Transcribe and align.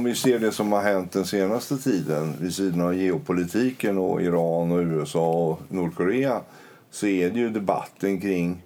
om 0.00 0.04
vi 0.04 0.14
ser 0.14 0.38
det 0.38 0.52
som 0.52 0.72
har 0.72 0.82
hänt 0.82 1.12
den 1.12 1.24
senaste 1.24 1.76
tiden 1.76 2.36
vid 2.40 2.54
sidan 2.54 2.80
av 2.80 2.94
geopolitiken 2.94 3.98
och 3.98 4.22
Iran 4.22 4.72
och 4.72 4.78
USA 4.78 5.32
och 5.32 5.60
Nordkorea 5.68 6.40
så 6.90 7.06
är 7.06 7.30
det 7.30 7.38
ju 7.38 7.50
debatten 7.50 8.20
kring 8.20 8.62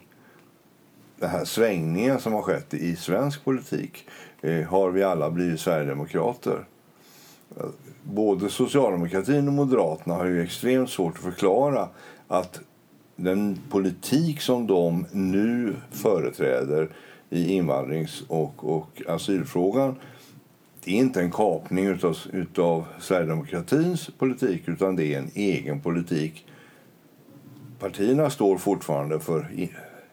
den 1.17 1.31
här 1.31 1.45
svängningen 1.45 2.21
som 2.21 2.33
har 2.33 2.43
skett 2.43 2.75
i 2.75 2.97
svensk 2.97 3.45
politik. 3.45 4.09
Eh, 4.41 4.63
har 4.63 4.91
vi 4.91 5.03
alla 5.03 5.31
blivit 5.31 5.61
sverigedemokrater? 5.61 6.65
Både 8.03 8.49
socialdemokratin 8.51 9.49
och 9.49 9.55
Moderaterna 9.55 10.15
har 10.15 10.27
ju 10.27 10.43
extremt 10.43 10.91
svårt 10.91 11.17
att 11.17 11.25
förklara 11.25 11.89
att 12.29 12.61
den 13.17 13.59
politik 13.71 14.41
som 14.41 14.67
de 14.67 15.07
nu 15.13 15.77
företräder 15.91 16.89
i 17.31 17.53
invandrings 17.53 18.23
och, 18.29 18.77
och 18.77 19.03
asylfrågan 19.09 19.97
det 20.85 20.91
är 20.91 20.95
inte 20.95 21.21
en 21.21 21.31
kapning 21.31 21.87
utav, 21.87 22.19
utav 22.33 22.87
Sverigedemokratins 23.01 24.11
politik 24.19 24.63
utan 24.69 24.97
det 24.97 25.15
är 25.15 25.19
en 25.19 25.31
egen 25.35 25.81
politik. 25.81 26.47
Partierna 27.79 28.31
står 28.31 28.59
fortfarande 28.59 29.21
för 29.21 29.49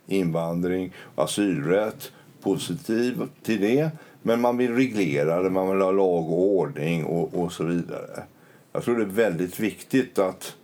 invandring 0.08 0.94
och 1.16 1.24
asylrätt, 1.24 2.12
positiv 2.42 3.22
till 3.44 3.62
det 3.62 3.92
men 4.22 4.42
man 4.42 4.58
vill 4.58 4.76
reglera 4.76 5.44
det, 5.44 5.50
man 5.50 5.70
vill 5.70 5.82
ha 5.82 5.92
lag 5.92 6.32
och 6.32 6.42
ordning 6.42 7.06
och, 7.06 7.34
och 7.34 7.52
så 7.52 7.64
vidare. 7.64 8.24
Jag 8.74 8.84
tror 8.84 8.98
det 8.98 9.04
är 9.04 9.06
väldigt 9.06 9.60
viktigt 9.60 10.20
att 10.20 10.56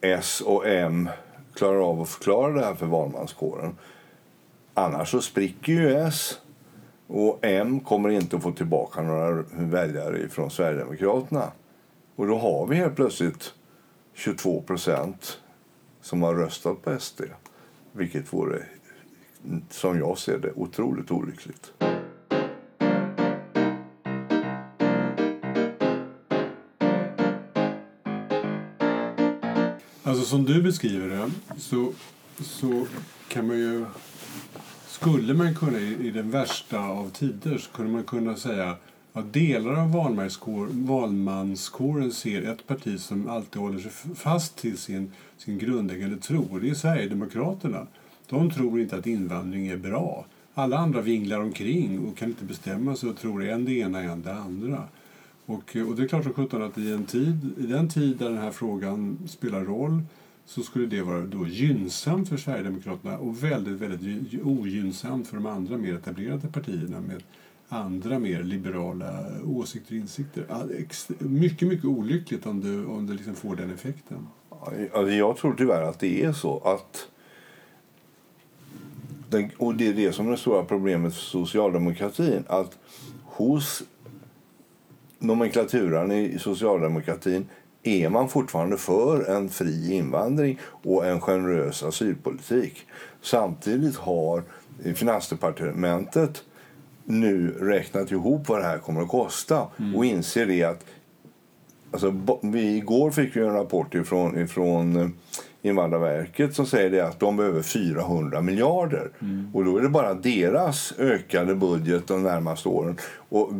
S 0.00 0.42
och 0.46 0.66
M 0.66 1.08
klarar 1.54 1.90
av 1.90 2.00
att 2.00 2.08
förklara 2.08 2.52
det 2.52 2.64
här 2.64 2.74
för 2.74 2.86
valmanskåren. 2.86 3.76
Annars 4.74 5.10
så 5.10 5.20
spricker 5.20 5.72
ju 5.72 5.94
S 5.94 6.38
och 7.08 7.38
M 7.42 7.80
kommer 7.80 8.08
inte 8.08 8.36
att 8.36 8.42
få 8.42 8.52
tillbaka 8.52 9.02
några 9.02 9.44
väljare 9.50 10.28
från 10.28 10.50
Sverigedemokraterna. 10.50 11.52
Och 12.16 12.26
då 12.26 12.38
har 12.38 12.66
vi 12.66 12.76
helt 12.76 12.96
plötsligt 12.96 13.54
22 14.14 14.62
procent 14.62 15.40
som 16.00 16.22
har 16.22 16.34
röstat 16.34 16.82
på 16.82 17.00
SD. 17.00 17.20
Vilket 17.92 18.32
vore, 18.32 18.62
som 19.70 19.98
jag 19.98 20.18
ser 20.18 20.38
det, 20.38 20.52
otroligt 20.52 21.10
olyckligt. 21.10 21.72
Alltså 30.02 30.24
som 30.24 30.44
du 30.44 30.62
beskriver 30.62 31.08
det 31.08 31.30
så, 31.58 31.92
så 32.40 32.86
kan 33.28 33.46
man 33.46 33.58
ju... 33.58 33.84
Skulle 35.00 35.34
man 35.34 35.54
kunna 35.54 35.78
i, 35.78 36.10
den 36.10 36.30
värsta 36.30 36.80
av 36.80 37.10
tider 37.10 37.58
så 37.58 37.70
kunde 37.70 37.92
man 37.92 38.04
kunna 38.04 38.36
säga 38.36 38.76
att 39.12 39.32
delar 39.32 39.72
av 39.72 39.92
valmanskåren 40.72 42.12
ser 42.12 42.42
ett 42.42 42.66
parti 42.66 43.00
som 43.00 43.28
alltid 43.28 43.62
håller 43.62 43.78
sig 43.78 43.90
fast 44.14 44.56
till 44.56 44.78
sin, 44.78 45.12
sin 45.36 45.58
grundläggande 45.58 46.16
tro. 46.16 46.46
och 46.50 46.60
Det 46.60 46.70
är 46.70 46.74
Sverigedemokraterna. 46.74 47.86
De 48.28 48.50
tror 48.50 48.80
inte 48.80 48.96
att 48.96 49.06
invandring 49.06 49.68
är 49.68 49.76
bra. 49.76 50.24
Alla 50.54 50.78
andra 50.78 51.00
vinglar 51.00 51.40
omkring 51.40 51.98
och 51.98 52.16
kan 52.16 52.28
inte 52.28 52.44
bestämma 52.44 52.96
sig 52.96 53.10
och 53.10 53.16
tror 53.16 53.44
en 53.44 53.64
det 53.64 53.72
ena, 53.72 54.02
en 54.02 54.22
det 54.22 54.34
andra. 54.34 54.82
Och, 55.46 55.76
och 55.88 55.96
det 55.96 56.02
är 56.02 56.08
klart 56.08 56.24
som 56.24 56.32
sjutton 56.32 56.62
att 56.62 56.78
i, 56.78 56.92
en 56.92 57.04
tid, 57.04 57.50
i 57.58 57.66
den 57.66 57.88
tid 57.88 58.16
där 58.16 58.28
den 58.28 58.38
här 58.38 58.50
frågan 58.50 59.18
spelar 59.28 59.64
roll 59.64 60.02
så 60.48 60.62
skulle 60.62 60.86
det 60.86 61.02
vara 61.02 61.20
då 61.20 61.46
gynnsamt 61.46 62.28
för 62.28 62.36
Sverigedemokraterna 62.36 63.18
och 63.18 63.44
väldigt, 63.44 63.80
väldigt 63.80 64.42
ogynnsamt 64.44 65.28
för 65.28 65.36
de 65.36 65.46
andra 65.46 65.76
mer 65.76 65.94
etablerade 65.94 66.48
partierna 66.48 67.00
med 67.00 67.22
andra 67.68 68.18
mer 68.18 68.42
liberala 68.42 69.26
åsikter 69.44 69.94
och 69.94 70.00
insikter. 70.00 70.46
Mycket, 71.18 71.68
mycket 71.68 71.84
olyckligt 71.84 72.46
om 72.46 72.60
du, 72.60 72.86
om 72.86 73.06
det 73.06 73.12
liksom 73.12 73.34
får 73.34 73.56
den 73.56 73.70
effekten. 73.70 74.26
Jag 74.92 75.36
tror 75.36 75.54
tyvärr 75.54 75.82
att 75.82 76.00
det 76.00 76.24
är 76.24 76.32
så 76.32 76.58
att 76.58 77.08
den, 79.30 79.50
och 79.58 79.74
det 79.74 79.86
är 79.86 79.94
det 79.94 80.12
som 80.12 80.26
är 80.26 80.30
det 80.30 80.36
stora 80.36 80.64
problemet 80.64 81.14
för 81.14 81.22
socialdemokratin. 81.22 82.44
Att 82.46 82.78
hos 83.24 83.82
nomenklaturan 85.18 86.12
i 86.12 86.38
socialdemokratin 86.38 87.46
är 87.88 88.08
man 88.08 88.28
fortfarande 88.28 88.76
för 88.76 89.30
en 89.30 89.48
fri 89.48 89.92
invandring 89.92 90.58
och 90.84 91.06
en 91.06 91.20
generös 91.20 91.82
asylpolitik. 91.82 92.86
Samtidigt 93.22 93.96
har 93.96 94.42
Finansdepartementet 94.94 96.42
nu 97.04 97.50
räknat 97.60 98.12
ihop 98.12 98.48
vad 98.48 98.60
det 98.60 98.66
här 98.66 98.78
kommer 98.78 99.02
att 99.02 99.08
kosta 99.08 99.66
mm. 99.78 99.96
och 99.96 100.04
inser 100.04 100.46
det 100.46 100.64
att 100.64 100.84
alltså, 101.90 102.14
vi, 102.42 102.76
igår 102.76 103.10
fick 103.10 103.36
vi 103.36 103.40
en 103.40 103.52
rapport 103.52 103.94
ifrån, 103.94 104.38
ifrån 104.38 104.96
eh, 104.96 105.08
Invandrarverket 105.62 106.54
som 106.54 106.66
säger 106.66 106.90
det 106.90 107.00
att 107.00 107.20
de 107.20 107.36
behöver 107.36 107.62
400 107.62 108.40
miljarder. 108.40 109.10
Mm. 109.20 109.50
Och 109.54 109.64
då 109.64 109.76
är 109.76 109.82
det 109.82 109.88
bara 109.88 110.14
deras 110.14 110.92
ökade 110.98 111.54
budget 111.54 112.06
de 112.06 112.22
närmaste 112.22 112.68
åren. 112.68 112.96
Och 113.28 113.50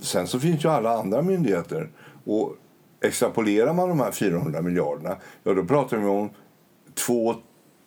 sen 0.00 0.26
så 0.26 0.40
finns 0.40 0.64
ju 0.64 0.68
alla 0.68 0.98
andra 0.98 1.22
myndigheter. 1.22 1.88
Och 2.24 2.56
extrapolerar 3.02 3.72
man 3.72 3.88
de 3.88 4.00
här 4.00 4.12
400 4.12 4.62
miljarderna, 4.62 5.16
ja 5.42 5.54
då 5.54 5.64
pratar 5.64 5.96
vi 5.96 6.06
om 6.06 6.30
2 6.94 7.34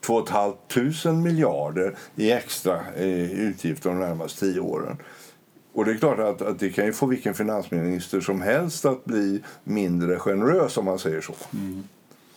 2 0.06 0.26
500 0.74 1.14
miljarder 1.24 1.96
i 2.16 2.32
extra 2.32 2.80
eh, 2.96 3.32
utgifter 3.32 3.90
de 3.90 4.00
närmaste 4.00 4.40
tio 4.40 4.60
åren. 4.60 4.98
Och 5.74 5.86
det 5.86 5.92
är 5.92 5.98
klart 5.98 6.20
att, 6.20 6.42
att 6.42 6.60
det 6.60 6.70
kan 6.70 6.86
ju 6.86 6.94
få 6.94 7.06
vilken 7.06 7.34
finansminister 7.34 8.22
som 8.22 8.42
helst 8.42 8.86
att 8.86 9.06
bli 9.06 9.42
mindre 9.64 10.20
generös 10.20 10.78
om 10.78 10.86
man 10.86 11.00
säger 11.00 11.22
så. 11.22 11.34
Mm. 11.54 11.84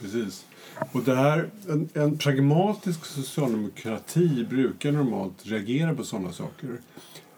Precis. 0.01 0.45
Och 0.93 1.03
det 1.03 1.15
här, 1.15 1.49
en, 1.69 1.89
en, 1.95 2.19
pragmatisk 2.19 3.05
socialdemokrati 3.05 4.47
brukar 4.51 4.93
normalt 4.93 5.35
reagera 5.43 5.95
på 5.95 6.05
sådana 6.05 6.33
saker 6.33 6.69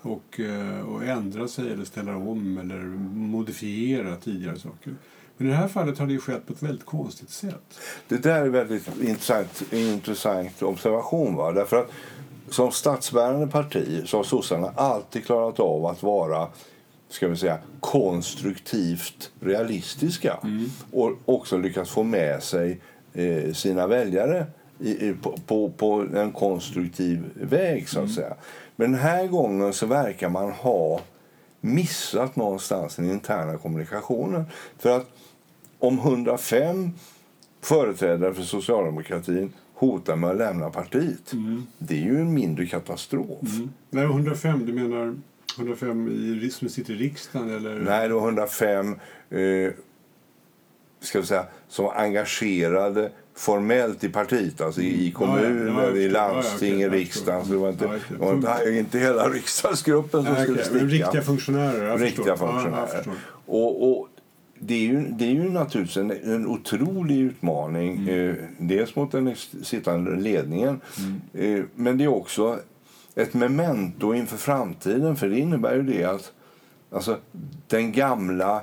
och, 0.03 0.41
eh, 0.41 0.81
och 0.81 1.05
ändra 1.05 1.49
sig 1.49 1.73
eller 1.73 1.85
ställa 1.85 2.17
om 2.17 2.59
eller 2.59 2.81
modifiera 3.15 4.17
tidigare 4.17 4.59
saker. 4.59 4.95
Men 5.41 5.49
i 5.49 5.51
det 5.51 5.57
här 5.57 5.69
fallet 5.69 5.99
har 5.99 6.07
det 6.07 6.19
skett 6.19 6.47
på 6.47 6.53
ett 6.53 6.63
väldigt 6.63 6.87
konstigt 6.87 7.31
sätt. 7.31 7.81
Det 8.09 8.17
där 8.17 8.41
är 8.41 8.47
en 8.47 8.53
väldigt 8.53 8.89
intressant, 9.03 9.63
intressant 9.73 10.63
observation. 10.63 11.37
Va? 11.37 11.53
Därför 11.53 11.77
att 11.77 11.91
som 12.51 12.73
statsbärande 12.73 13.47
parti 13.47 14.03
så 14.07 14.17
har 14.17 14.25
sossarna 14.25 14.73
alltid 14.77 15.25
klarat 15.25 15.61
av 15.61 15.87
att 15.87 16.03
vara 16.03 16.49
ska 17.09 17.29
vi 17.29 17.37
säga, 17.37 17.59
konstruktivt 17.81 19.31
realistiska 19.41 20.39
mm. 20.43 20.71
och 20.93 21.13
också 21.25 21.59
lyckats 21.59 21.91
få 21.91 22.03
med 22.03 22.43
sig 22.43 22.81
eh, 23.13 23.53
sina 23.53 23.87
väljare 23.87 24.47
i, 24.79 25.13
på, 25.23 25.39
på, 25.47 25.71
på, 25.71 26.07
en 26.15 26.33
konstruktiv 26.33 27.25
väg. 27.35 27.89
så 27.89 27.99
att 27.99 28.05
mm. 28.05 28.15
säga. 28.15 28.35
Men 28.77 28.93
den 28.93 29.01
här 29.01 29.27
gången 29.27 29.73
så 29.73 29.87
verkar 29.87 30.29
man 30.29 30.53
ha 30.53 31.01
missat 31.61 32.37
någonstans 32.37 32.97
den 32.97 33.11
interna 33.11 33.59
kommunikationen. 33.59 34.45
För 34.79 34.97
att 34.97 35.07
om 35.81 35.99
105 35.99 36.91
företrädare 37.61 38.35
för 38.35 38.43
socialdemokratin 38.43 39.53
hotar 39.75 40.17
med 40.17 40.31
att 40.31 40.37
lämna 40.37 40.71
partiet. 40.71 41.33
Mm. 41.33 41.67
Det 41.79 41.95
är 41.95 42.05
ju 42.05 42.21
en 42.21 42.35
mindre 42.35 42.67
katastrof. 42.67 43.57
Mm. 43.57 43.71
Nej, 43.91 44.05
105, 44.05 44.67
du 44.67 44.73
menar 44.73 45.17
105 45.59 46.09
i, 46.43 46.51
som 46.51 46.69
sitter 46.69 46.93
i 46.93 46.97
riksdagen? 46.97 47.51
Eller? 47.51 47.81
Nej, 47.81 48.09
det 48.09 48.15
var 48.15 48.21
105 48.21 48.97
eh, 49.31 49.73
ska 51.01 51.21
vi 51.21 51.27
säga, 51.27 51.45
som 51.69 51.85
var 51.85 51.95
engagerade 51.95 53.13
formellt 53.35 54.05
i 54.05 54.09
partiet, 54.09 54.61
alltså 54.61 54.81
i 54.81 55.13
kommuner, 55.13 55.83
ja, 55.83 55.91
ja, 55.91 55.97
i 55.97 56.09
landsting, 56.09 56.81
ja, 56.81 56.87
okay, 56.87 56.99
i 56.99 57.03
riksdagen. 57.03 57.45
Så 57.45 57.53
det 57.53 57.59
var 57.59 57.69
inte, 57.69 57.85
det 58.09 58.17
var 58.17 58.35
inte, 58.35 58.79
inte 58.79 58.99
hela 58.99 59.29
riksdagsgruppen 59.29 60.25
som 60.25 60.37
skulle 60.37 60.65
sticka. 60.65 60.85
Riktiga 60.85 61.23
funktionärer. 61.23 61.99
Riktiga 61.99 62.37
funktionärer. 62.37 63.09
Och, 63.47 63.91
och, 63.91 64.09
det 64.63 64.75
är 64.75 64.79
ju, 64.79 65.09
det 65.09 65.25
är 65.25 65.31
ju 65.31 65.51
naturligtvis 65.51 65.97
en, 65.97 66.11
en 66.11 66.47
otrolig 66.47 67.19
utmaning. 67.19 67.99
Mm. 67.99 68.31
Eh, 68.31 68.37
dels 68.59 68.97
mot 68.97 69.13
den 69.13 69.35
sittande 69.63 70.17
ledningen. 70.17 70.81
Mm. 70.99 71.59
Eh, 71.59 71.65
men 71.75 71.99
det 71.99 72.05
är 72.05 72.09
också 72.09 72.59
ett 73.15 73.35
memento 73.35 74.15
inför 74.15 74.37
framtiden. 74.37 75.17
För 75.17 75.29
det 75.29 75.39
innebär 75.39 75.75
ju 75.75 75.83
det 75.83 76.05
att 76.05 76.33
alltså, 76.93 77.19
den 77.67 77.93
gamla 77.93 78.63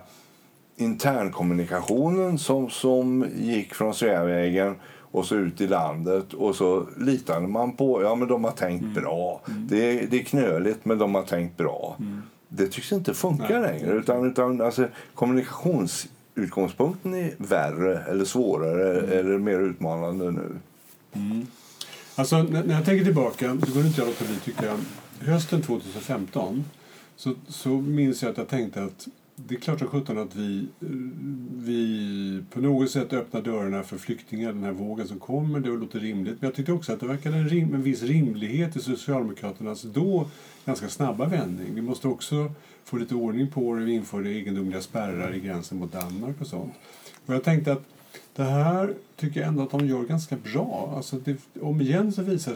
internkommunikationen 0.75 2.37
som, 2.37 2.69
som 2.69 3.25
gick 3.37 3.73
från 3.73 3.93
Sveavägen 3.93 4.75
och 5.11 5.25
så 5.25 5.35
ut 5.35 5.61
i 5.61 5.67
landet 5.67 6.33
och 6.33 6.55
så 6.55 6.87
litade 6.97 7.47
man 7.47 7.75
på 7.75 8.03
ja 8.03 8.15
men 8.15 8.27
de 8.27 8.43
har 8.43 8.51
tänkt 8.51 8.81
mm. 8.81 8.93
bra. 8.93 9.41
Mm. 9.47 9.67
Det, 9.67 10.11
det 10.11 10.19
är 10.19 10.23
knöligt 10.23 10.85
men 10.85 10.97
de 10.97 11.15
har 11.15 11.23
tänkt 11.23 11.57
bra. 11.57 11.95
Det 12.49 12.67
tycks 12.67 12.91
inte 12.91 13.13
funka 13.13 13.59
Nej. 13.59 13.61
längre 13.61 13.91
utan, 13.91 14.31
utan 14.31 14.61
alltså, 14.61 14.87
kommunikationsutgångspunkten 15.13 17.13
är 17.13 17.33
värre 17.37 18.03
eller 18.03 18.25
svårare 18.25 18.99
mm. 18.99 19.19
eller 19.19 19.37
mer 19.37 19.59
utmanande 19.59 20.31
nu. 20.31 20.55
Mm. 21.13 21.47
Alltså 22.15 22.43
när 22.43 22.75
jag 22.75 22.85
tänker 22.85 23.05
tillbaka 23.05 23.57
så 23.65 23.73
går 23.73 23.81
det 23.81 23.87
inte 23.87 24.01
att 24.01 24.07
låta 24.07 24.25
bli 24.25 24.35
tycka 24.35 24.77
hösten 25.19 25.61
2015 25.61 26.65
så, 27.15 27.33
så 27.47 27.69
minns 27.69 28.23
jag 28.23 28.31
att 28.31 28.37
jag 28.37 28.47
tänkte 28.47 28.83
att 28.83 29.07
det 29.45 29.55
är 29.55 29.59
klart 29.59 29.79
som 29.79 29.87
sjutton 29.87 30.17
att 30.17 30.35
vi, 30.35 30.67
vi 31.57 32.43
på 32.49 32.61
något 32.61 32.89
sätt 32.91 33.13
öppnar 33.13 33.41
dörrarna 33.41 33.83
för 33.83 33.97
flyktingar, 33.97 34.53
den 34.53 34.63
här 34.63 34.71
vågen 34.71 35.07
som 35.07 35.19
kommer. 35.19 35.59
Det 35.59 35.69
låter 35.69 35.99
rimligt. 35.99 36.41
Men 36.41 36.47
jag 36.47 36.55
tyckte 36.55 36.71
också 36.71 36.93
att 36.93 36.99
det 36.99 37.07
verkade 37.07 37.37
en, 37.37 37.49
rim, 37.49 37.73
en 37.73 37.83
viss 37.83 38.03
rimlighet 38.03 38.75
i 38.75 38.79
Socialdemokraternas 38.79 39.81
då 39.81 40.29
ganska 40.65 40.89
snabba 40.89 41.25
vändning. 41.25 41.75
Vi 41.75 41.81
måste 41.81 42.07
också 42.07 42.51
få 42.83 42.97
lite 42.97 43.15
ordning 43.15 43.51
på 43.51 43.75
det. 43.75 43.85
Vi 43.85 43.93
införde 43.93 44.29
egendomliga 44.29 44.81
spärrar 44.81 45.35
i 45.35 45.39
gränsen 45.39 45.77
mot 45.77 45.91
Danmark 45.91 46.41
och 46.41 46.47
sånt. 46.47 46.73
Och 47.25 47.33
jag 47.33 47.43
tänkte 47.43 47.71
att 47.71 47.83
det 48.35 48.43
här 48.43 48.93
tycker 49.15 49.39
jag 49.39 49.49
ändå 49.49 49.63
att 49.63 49.71
de 49.71 49.87
gör 49.87 50.03
ganska 50.03 50.35
bra. 50.53 50.93
Alltså 50.95 51.15
det, 51.15 51.37
om 51.61 51.81
igen 51.81 52.11
så 52.11 52.21
visar 52.21 52.55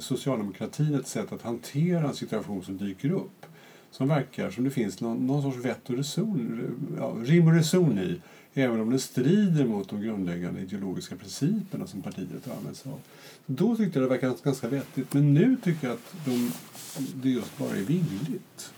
socialdemokratin 0.00 0.94
ett 0.94 1.06
sätt 1.06 1.32
att 1.32 1.42
hantera 1.42 2.08
en 2.08 2.14
situation 2.14 2.62
som 2.62 2.76
dyker 2.76 3.10
upp 3.10 3.46
som 3.92 4.08
verkar 4.08 4.50
som 4.50 4.64
det 4.64 4.70
finns 4.70 5.00
någon, 5.00 5.26
någon 5.26 5.42
sorts 5.42 5.64
vett 5.64 5.90
och 5.90 5.96
reson, 5.96 6.60
ja, 6.98 7.16
rim 7.24 7.46
och 7.46 7.54
reson 7.54 7.98
i 7.98 8.20
även 8.54 8.80
om 8.80 8.90
det 8.90 8.98
strider 8.98 9.64
mot 9.64 9.88
de 9.88 10.00
grundläggande 10.00 10.60
ideologiska 10.60 11.16
principerna 11.16 11.86
som 11.86 12.02
partiet 12.02 12.46
har 12.46 12.56
använt 12.56 12.76
sig 12.76 12.92
av. 12.92 13.00
Då 13.46 13.76
tyckte 13.76 13.98
jag 13.98 14.08
det 14.08 14.14
verkade 14.14 14.34
ganska 14.44 14.68
vettigt, 14.68 15.14
men 15.14 15.34
nu 15.34 15.56
tycker 15.64 15.86
jag 15.86 15.94
att 15.94 16.14
de, 16.24 16.52
det 17.14 17.30
just 17.30 17.58
bara 17.58 17.70
är 17.70 17.82
vingligt. 17.82 18.72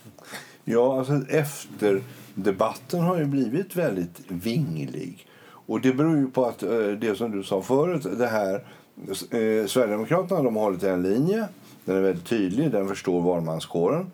Ja, 0.64 0.99
alltså 0.99 1.22
efter 1.28 2.02
debatten 2.34 3.00
har 3.00 3.19
ju 3.19 3.25
blivit 3.25 3.76
väldigt 3.76 4.20
vinglig. 4.28 5.26
Och 5.46 5.81
det 5.81 5.93
beror 5.93 6.17
ju 6.17 6.31
på 6.31 6.46
att 6.46 6.62
eh, 6.62 6.87
det 6.87 7.19
som 7.19 7.31
du 7.31 7.43
sa 7.43 7.62
förut, 7.62 8.06
det 8.19 8.26
här 8.26 8.55
eh, 8.55 9.67
Sverigedemokraterna 9.67 10.43
de 10.43 10.56
har 10.56 10.62
hållit 10.62 10.82
en 10.82 11.02
linje, 11.02 11.49
den 11.84 11.96
är 11.96 12.00
väldigt 12.00 12.26
tydlig, 12.26 12.70
den 12.70 12.88
förstår 12.88 13.20
valmanskåren. 13.20 14.10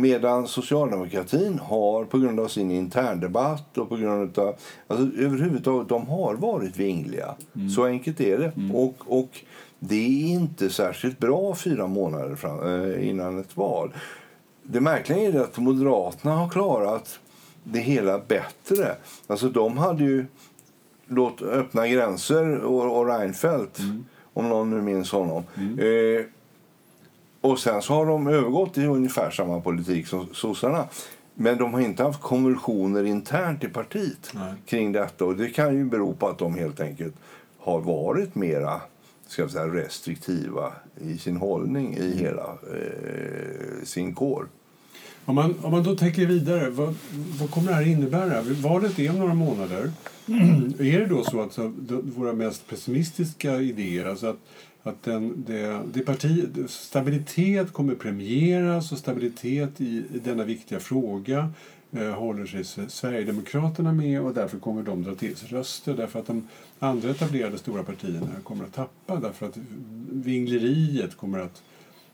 Medan 0.00 0.48
socialdemokratin 0.48 1.58
har 1.58 2.04
på 2.04 2.18
grund 2.18 2.40
av 2.40 2.48
sin 2.48 2.70
interndebatt 2.70 3.78
och 3.78 3.88
på 3.88 3.96
grund 3.96 4.38
av... 4.38 4.54
Alltså, 4.86 5.18
överhuvudtaget, 5.18 5.88
de 5.88 6.08
har 6.08 6.34
varit 6.34 6.76
vingliga. 6.76 7.34
Mm. 7.56 7.70
Så 7.70 7.84
enkelt 7.84 8.20
är 8.20 8.38
det. 8.38 8.52
Mm. 8.56 8.74
Och, 8.74 8.94
och 9.06 9.40
det 9.78 9.94
är 9.94 10.28
inte 10.28 10.70
särskilt 10.70 11.18
bra 11.18 11.54
fyra 11.54 11.86
månader 11.86 12.36
fram, 12.36 12.84
eh, 12.84 13.08
innan 13.08 13.40
ett 13.40 13.56
val. 13.56 13.92
Det 14.62 14.80
märkliga 14.80 15.18
är 15.18 15.40
att 15.40 15.58
Moderaterna 15.58 16.34
har 16.34 16.48
klarat 16.48 17.18
det 17.64 17.78
hela 17.78 18.18
bättre. 18.18 18.96
Alltså, 19.26 19.48
de 19.48 19.78
hade 19.78 20.04
ju 20.04 20.26
låt 21.06 21.42
öppna 21.42 21.88
gränser 21.88 22.60
och, 22.60 22.98
och 22.98 23.06
Reinfeldt, 23.06 23.78
mm. 23.78 24.04
om 24.32 24.48
någon 24.48 24.70
nu 24.70 24.82
minns 24.82 25.12
honom. 25.12 25.42
Mm. 25.56 25.78
Eh, 25.78 26.24
och 27.44 27.58
sen 27.58 27.82
så 27.82 27.94
har 27.94 28.06
de 28.06 28.26
övergått 28.26 28.74
till 28.74 28.86
ungefär 28.86 29.30
samma 29.30 29.60
politik 29.60 30.06
som 30.06 30.26
sossarna. 30.32 30.84
Men 31.34 31.58
de 31.58 31.74
har 31.74 31.80
inte 31.80 32.02
haft 32.02 32.20
konvulsioner 32.20 33.04
internt 33.04 33.64
i 33.64 33.68
partiet 33.68 34.30
Nej. 34.34 34.52
kring 34.66 34.92
detta. 34.92 35.24
Och 35.24 35.36
det 35.36 35.50
kan 35.50 35.74
ju 35.74 35.84
bero 35.84 36.14
på 36.14 36.28
att 36.28 36.38
de 36.38 36.54
helt 36.54 36.80
enkelt 36.80 37.14
har 37.58 37.80
varit 37.80 38.34
mera 38.34 38.80
ska 39.26 39.48
säga, 39.48 39.66
restriktiva 39.66 40.72
i 41.00 41.18
sin 41.18 41.36
hållning 41.36 41.96
i 41.96 42.16
hela 42.16 42.58
eh, 42.74 43.84
sin 43.84 44.14
kår. 44.14 44.46
Om 45.24 45.34
man, 45.34 45.54
om 45.62 45.70
man 45.70 45.82
då 45.82 45.96
tänker 45.96 46.26
vidare, 46.26 46.70
vad, 46.70 46.94
vad 47.40 47.50
kommer 47.50 47.68
det 47.68 47.74
här 47.74 47.88
innebära? 47.88 48.42
Valet 48.42 48.98
är 48.98 49.10
om 49.10 49.18
några 49.18 49.34
månader. 49.34 49.92
är 50.78 51.00
det 51.00 51.06
då 51.06 51.24
så 51.24 51.40
att 51.40 51.52
så, 51.52 51.72
våra 52.16 52.32
mest 52.32 52.68
pessimistiska 52.68 53.56
idéer, 53.56 54.04
alltså 54.04 54.26
att 54.26 54.38
att 54.86 55.02
den, 55.02 55.44
det, 55.46 55.82
det 55.92 56.00
parti, 56.00 56.48
stabilitet 56.68 57.72
kommer 57.72 57.94
premieras 57.94 58.92
och 58.92 58.98
stabilitet 58.98 59.80
i, 59.80 60.04
i 60.14 60.18
denna 60.24 60.44
viktiga 60.44 60.80
fråga 60.80 61.50
eh, 61.92 62.10
håller 62.10 62.46
sig 62.46 62.88
Sverigedemokraterna 62.90 63.92
med 63.92 64.20
och 64.20 64.34
därför 64.34 64.58
kommer 64.58 64.82
de 64.82 65.02
dra 65.02 65.14
till 65.14 65.36
sig 65.36 65.48
röster 65.48 65.94
därför 65.94 66.18
att 66.18 66.26
de 66.26 66.48
andra 66.78 67.10
etablerade 67.10 67.58
stora 67.58 67.82
partierna 67.82 68.28
kommer 68.42 68.64
att 68.64 68.74
tappa 68.74 69.20
därför 69.20 69.46
att 69.46 69.56
vingleriet 70.12 71.16
kommer 71.16 71.38
att, 71.38 71.62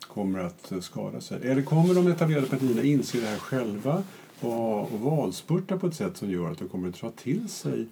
kommer 0.01 0.39
att 0.39 0.73
skada 0.81 1.21
sig. 1.21 1.49
Eller 1.49 1.63
kommer 1.63 1.95
de 1.95 2.07
etablerade 2.07 2.47
partierna 2.47 2.83
inse 2.83 3.21
det 3.21 3.27
här 3.27 3.39
själva 3.39 4.03
och, 4.41 4.93
och 4.93 5.01
valspurta 5.01 5.79
på 5.79 5.87
ett 5.87 5.95
sätt 5.95 6.17
som 6.17 6.31
gör 6.31 6.51
att 6.51 6.59
de 6.59 6.69
kommer 6.69 6.89
att 6.89 7.01
dra 7.01 7.11
till 7.11 7.49
sig 7.49 7.87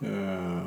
eh, 0.00 0.62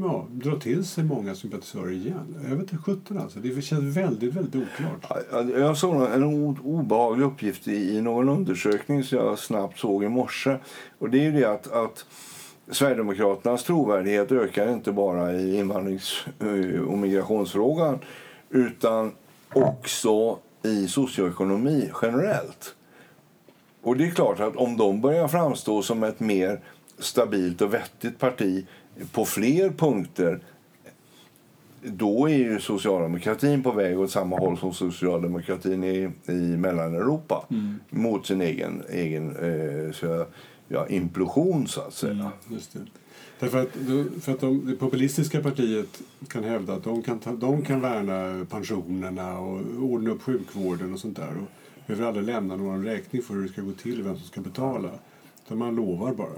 ja, 0.00 0.26
dra 0.30 0.58
till 0.58 0.84
sig 0.84 1.04
många 1.04 1.34
sympatisörer 1.34 1.90
igen. 1.90 2.36
Jag 2.42 2.50
vet 2.50 2.60
inte, 2.60 2.76
17 2.76 3.18
alltså. 3.18 3.38
Det 3.38 3.62
känns 3.62 3.96
väldigt, 3.96 4.34
väldigt 4.34 4.54
oklart. 4.54 5.26
Jag 5.56 5.76
såg 5.76 6.02
en 6.02 6.24
obehaglig 6.64 7.24
uppgift 7.24 7.68
i, 7.68 8.00
någon 8.00 8.28
undersökning 8.28 9.04
som 9.04 9.18
jag 9.18 9.38
snabbt 9.38 9.78
såg 9.78 10.04
i 10.04 10.08
morse. 10.08 10.56
Och 10.98 11.10
det 11.10 11.26
är 11.26 11.32
det 11.32 11.44
att, 11.44 11.72
att 11.72 12.06
Sverigedemokraternas 12.70 13.64
trovärdighet 13.64 14.32
ökar 14.32 14.72
inte 14.72 14.92
bara 14.92 15.32
i 15.32 15.58
invandrings 15.58 16.24
eh, 16.40 16.80
och 16.80 16.98
migrationsfrågan 16.98 17.98
utan 18.50 19.12
också 19.52 20.38
i 20.62 20.88
socioekonomi 20.88 21.90
generellt. 22.02 22.74
Och 23.82 23.96
det 23.96 24.06
är 24.06 24.10
klart 24.10 24.40
att 24.40 24.56
om 24.56 24.76
de 24.76 25.00
börjar 25.00 25.28
framstå 25.28 25.82
som 25.82 26.02
ett 26.02 26.20
mer 26.20 26.60
stabilt 26.98 27.60
och 27.60 27.74
vettigt 27.74 28.18
parti 28.18 28.66
på 29.12 29.24
fler 29.24 29.70
punkter 29.70 30.40
då 31.82 32.28
är 32.28 32.36
ju 32.36 32.60
socialdemokratin 32.60 33.62
på 33.62 33.72
väg 33.72 34.00
åt 34.00 34.10
samma 34.10 34.36
håll 34.36 34.58
som 34.58 34.74
socialdemokratin 34.74 35.84
i, 35.84 36.10
i 36.26 36.32
Mellaneuropa 36.32 37.46
mm. 37.50 37.80
mot 37.90 38.26
sin 38.26 38.40
egen, 38.40 38.82
egen 38.90 39.36
eh, 39.36 39.92
så, 39.92 40.26
ja, 40.68 40.88
implosion, 40.88 41.66
så 41.66 41.80
att 41.80 41.94
säga. 41.94 42.12
Mm, 42.12 42.28
just 42.48 42.72
det. 42.72 42.78
Därför 43.38 43.62
att, 43.62 43.68
för 44.24 44.32
att 44.32 44.40
de, 44.40 44.66
det 44.66 44.76
populistiska 44.76 45.42
partiet 45.42 46.02
kan 46.28 46.44
hävda 46.44 46.72
att 46.72 46.84
de 46.84 47.02
kan, 47.02 47.18
ta, 47.18 47.32
de 47.32 47.62
kan 47.62 47.80
värna 47.80 48.44
pensionerna 48.44 49.38
och 49.38 49.60
ordna 49.78 50.10
upp 50.10 50.22
sjukvården 50.22 50.92
och 50.92 50.98
sånt 50.98 51.16
där 51.16 51.30
och 51.42 51.48
behöver 51.86 52.08
aldrig 52.08 52.26
lämna 52.26 52.56
någon 52.56 52.84
räkning 52.84 53.22
för 53.22 53.34
hur 53.34 53.42
det 53.42 53.48
ska 53.48 53.62
gå 53.62 53.72
till, 53.72 54.02
vem 54.02 54.16
som 54.16 54.26
ska 54.26 54.40
betala. 54.40 54.90
Utan 55.46 55.58
man 55.58 55.74
lovar 55.74 56.12
bara. 56.12 56.28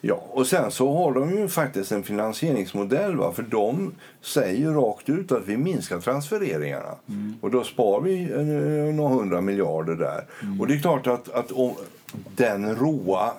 Ja, 0.00 0.24
och 0.30 0.46
sen 0.46 0.70
så 0.70 0.92
har 0.92 1.12
de 1.12 1.30
ju 1.30 1.48
faktiskt 1.48 1.92
en 1.92 2.02
finansieringsmodell. 2.02 3.16
Va? 3.16 3.32
För 3.32 3.42
de 3.42 3.92
säger 4.20 4.70
rakt 4.70 5.08
ut 5.08 5.32
att 5.32 5.46
vi 5.46 5.56
minskar 5.56 6.00
transfereringarna. 6.00 6.94
Mm. 7.08 7.34
Och 7.40 7.50
då 7.50 7.64
spar 7.64 8.00
vi 8.00 8.22
eh, 8.22 8.94
några 8.94 9.14
hundra 9.14 9.40
miljarder 9.40 9.94
där. 9.94 10.24
Mm. 10.42 10.60
Och 10.60 10.66
det 10.66 10.74
är 10.74 10.78
klart 10.78 11.06
att, 11.06 11.28
att 11.28 11.52
den 12.36 12.76
råa 12.76 13.32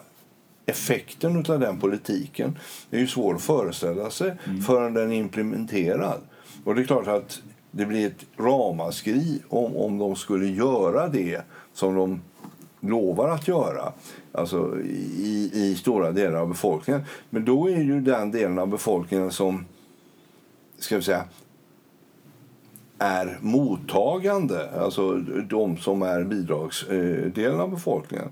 effekten 0.65 1.37
av 1.37 1.59
den 1.59 1.80
politiken 1.80 2.57
är 2.92 2.99
ju 2.99 3.07
svår 3.07 3.35
att 3.35 3.42
föreställa 3.42 4.09
sig 4.09 4.33
mm. 4.47 4.61
förrän 4.61 4.94
den 4.94 5.11
är 5.11 5.16
implementerad. 5.16 6.21
Och 6.64 6.75
det 6.75 6.81
är 6.81 6.85
klart 6.85 7.07
att 7.07 7.42
det 7.71 7.85
blir 7.85 8.07
ett 8.07 8.25
ramaskri 8.37 9.42
om, 9.49 9.75
om 9.75 9.97
de 9.97 10.16
skulle 10.16 10.47
göra 10.47 11.07
det 11.07 11.42
som 11.73 11.95
de 11.95 12.21
lovar 12.89 13.30
att 13.30 13.47
göra 13.47 13.94
alltså 14.31 14.77
i, 14.80 15.51
i 15.54 15.75
stora 15.75 16.11
delar 16.11 16.39
av 16.39 16.47
befolkningen. 16.47 17.01
Men 17.30 17.45
då 17.45 17.69
är 17.69 17.81
ju 17.81 18.01
den 18.01 18.31
delen 18.31 18.59
av 18.59 18.68
befolkningen 18.68 19.31
som 19.31 19.65
ska 20.80 20.95
vi 20.95 21.01
säga 21.01 21.23
är 22.97 23.37
mottagande, 23.42 24.69
alltså 24.80 25.13
de 25.49 25.77
som 25.77 26.01
är 26.01 26.23
bidragsdelen 26.23 27.56
eh, 27.56 27.59
av 27.59 27.69
befolkningen. 27.69 28.30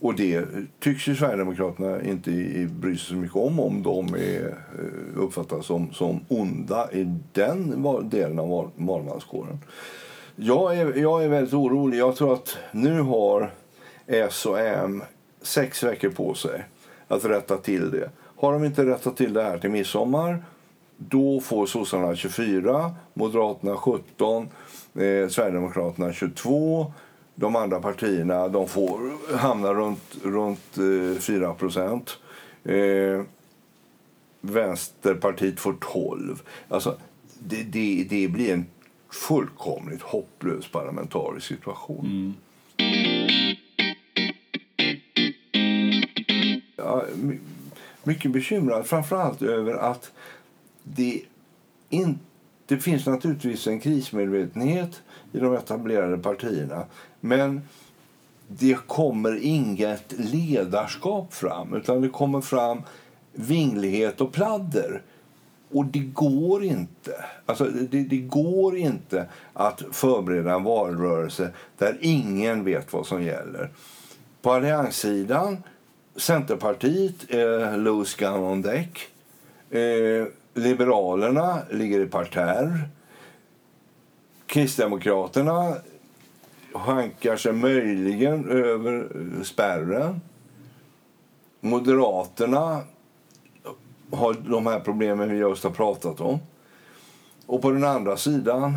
Och 0.00 0.14
det 0.14 0.46
tycks 0.80 1.06
ju 1.06 1.16
Sverigedemokraterna 1.16 2.02
inte 2.02 2.30
bry 2.70 2.96
sig 2.96 3.06
så 3.08 3.14
mycket 3.14 3.36
om 3.36 3.60
om 3.60 3.82
de 3.82 4.14
är, 4.14 4.46
eh, 4.48 5.22
uppfattas 5.22 5.66
som, 5.66 5.92
som 5.92 6.20
onda 6.28 6.92
i 6.92 7.16
den 7.32 7.86
delen 8.10 8.38
av 8.38 8.70
valmanskåren. 8.76 9.58
Jag 10.36 10.78
är, 10.78 10.96
jag 10.96 11.24
är 11.24 11.28
väldigt 11.28 11.54
orolig. 11.54 11.98
Jag 11.98 12.16
tror 12.16 12.32
att 12.32 12.58
nu 12.72 13.00
har 13.00 13.52
S 14.08 14.46
och 14.46 14.60
M 14.60 15.02
sex 15.42 15.82
veckor 15.82 16.10
på 16.10 16.34
sig 16.34 16.64
att 17.08 17.24
rätta 17.24 17.56
till 17.56 17.90
det. 17.90 18.10
Har 18.36 18.52
de 18.52 18.64
inte 18.64 18.86
rättat 18.86 19.16
till 19.16 19.32
det 19.32 19.42
här 19.42 19.58
till 19.58 19.70
midsommar 19.70 20.42
då 20.98 21.40
får 21.40 21.66
sossarna 21.66 22.16
24, 22.16 22.94
Moderaterna 23.14 23.76
17, 23.76 24.48
eh, 24.94 25.28
Sverigedemokraterna 25.28 26.12
22. 26.12 26.92
De 27.34 27.56
andra 27.56 27.80
partierna 27.80 28.48
de 28.48 28.68
får 28.68 29.12
hamnar 29.36 29.74
runt, 29.74 30.16
runt 30.24 30.78
eh, 30.78 31.20
4 31.20 31.54
procent. 31.54 32.18
Eh, 32.64 33.22
Vänsterpartiet 34.40 35.60
får 35.60 35.76
12. 35.80 36.42
Alltså, 36.68 36.96
det, 37.38 37.62
det, 37.62 38.06
det 38.10 38.28
blir 38.28 38.52
en 38.52 38.66
fullkomligt 39.28 40.02
hopplös 40.02 40.68
parlamentarisk 40.68 41.46
situation. 41.46 42.06
Mm. 42.06 42.34
Mycket 48.02 48.30
bekymrad 48.30 48.86
framförallt 48.86 49.42
över 49.42 49.74
att 49.74 50.12
det 50.82 51.22
inte 51.88 52.20
det 52.68 52.78
finns 52.78 53.06
naturligtvis 53.06 53.66
en 53.66 53.80
krismedvetenhet 53.80 55.02
i 55.32 55.38
de 55.38 55.54
etablerade 55.54 56.18
partierna. 56.18 56.84
Men 57.20 57.60
det 58.48 58.78
kommer 58.86 59.38
inget 59.42 60.14
ledarskap 60.18 61.34
fram, 61.34 61.74
utan 61.74 62.00
det 62.00 62.08
kommer 62.08 62.40
fram 62.40 62.82
vinglighet 63.32 64.20
och 64.20 64.32
pladder. 64.32 65.02
Och 65.70 65.84
det 65.84 65.98
går 65.98 66.64
inte. 66.64 67.24
Alltså, 67.46 67.64
det, 67.64 68.02
det, 68.02 68.16
går 68.16 68.76
inte 68.76 69.26
att 69.52 69.82
förbereda 69.92 70.54
en 70.54 70.64
valrörelse 70.64 71.50
där 71.78 71.98
ingen 72.00 72.64
vet 72.64 72.92
vad 72.92 73.06
som 73.06 73.22
gäller. 73.22 73.70
På 74.42 74.52
allianssidan, 74.52 75.62
Centerpartiet 76.18 77.34
eh, 77.34 77.40
är 77.40 77.76
loose 77.76 78.16
gun 78.18 78.34
on 78.34 78.62
deck. 78.62 79.08
Eh, 79.70 80.26
Liberalerna 80.54 81.58
ligger 81.70 82.00
i 82.00 82.06
parterr. 82.06 82.88
Kristdemokraterna 84.46 85.74
hankar 86.74 87.36
sig 87.36 87.52
möjligen 87.52 88.48
över 88.48 89.08
eh, 89.14 89.42
spärren. 89.42 90.20
Moderaterna 91.60 92.82
har 94.10 94.36
de 94.48 94.66
här 94.66 94.80
problemen 94.80 95.30
vi 95.30 95.36
just 95.38 95.64
har 95.64 95.70
pratat 95.70 96.20
om. 96.20 96.38
Och 97.46 97.62
på 97.62 97.70
den 97.70 97.84
andra 97.84 98.16
sidan... 98.16 98.76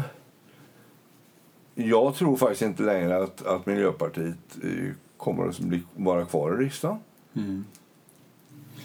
Jag 1.75 2.15
tror 2.15 2.37
faktiskt 2.37 2.61
inte 2.61 2.83
längre 2.83 3.23
att, 3.23 3.45
att 3.45 3.65
Miljöpartiet 3.65 4.37
eh, 4.63 4.93
kommer 5.17 5.47
att 5.47 5.59
bli, 5.59 5.83
vara 5.95 6.25
kvar 6.25 6.53
i 6.53 6.65
riksdagen. 6.65 6.99
Mm. 7.35 7.65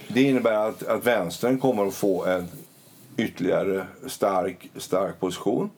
Det 0.09 0.23
innebär 0.23 0.69
att, 0.69 0.83
att 0.83 1.07
vänstern 1.07 1.59
kommer 1.59 1.87
att 1.87 1.95
få 1.95 2.25
en 2.25 2.49
ytterligare 3.17 3.87
stark, 4.07 4.71
stark 4.77 5.21
position. 5.21 5.71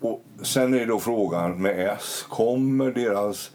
Och 0.00 0.24
sen 0.42 0.74
är 0.74 0.86
då 0.86 1.00
frågan 1.00 1.62
med 1.62 1.92
S. 1.92 2.24
Kommer 2.28 2.92
deras, 2.92 3.50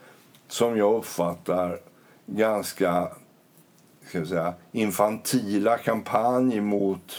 som 0.48 0.78
jag 0.78 0.96
uppfattar, 0.96 1.80
ganska 2.26 3.12
ska 4.12 4.26
säga, 4.26 4.54
infantila 4.72 5.78
kampanj 5.78 6.62
mot 6.62 7.14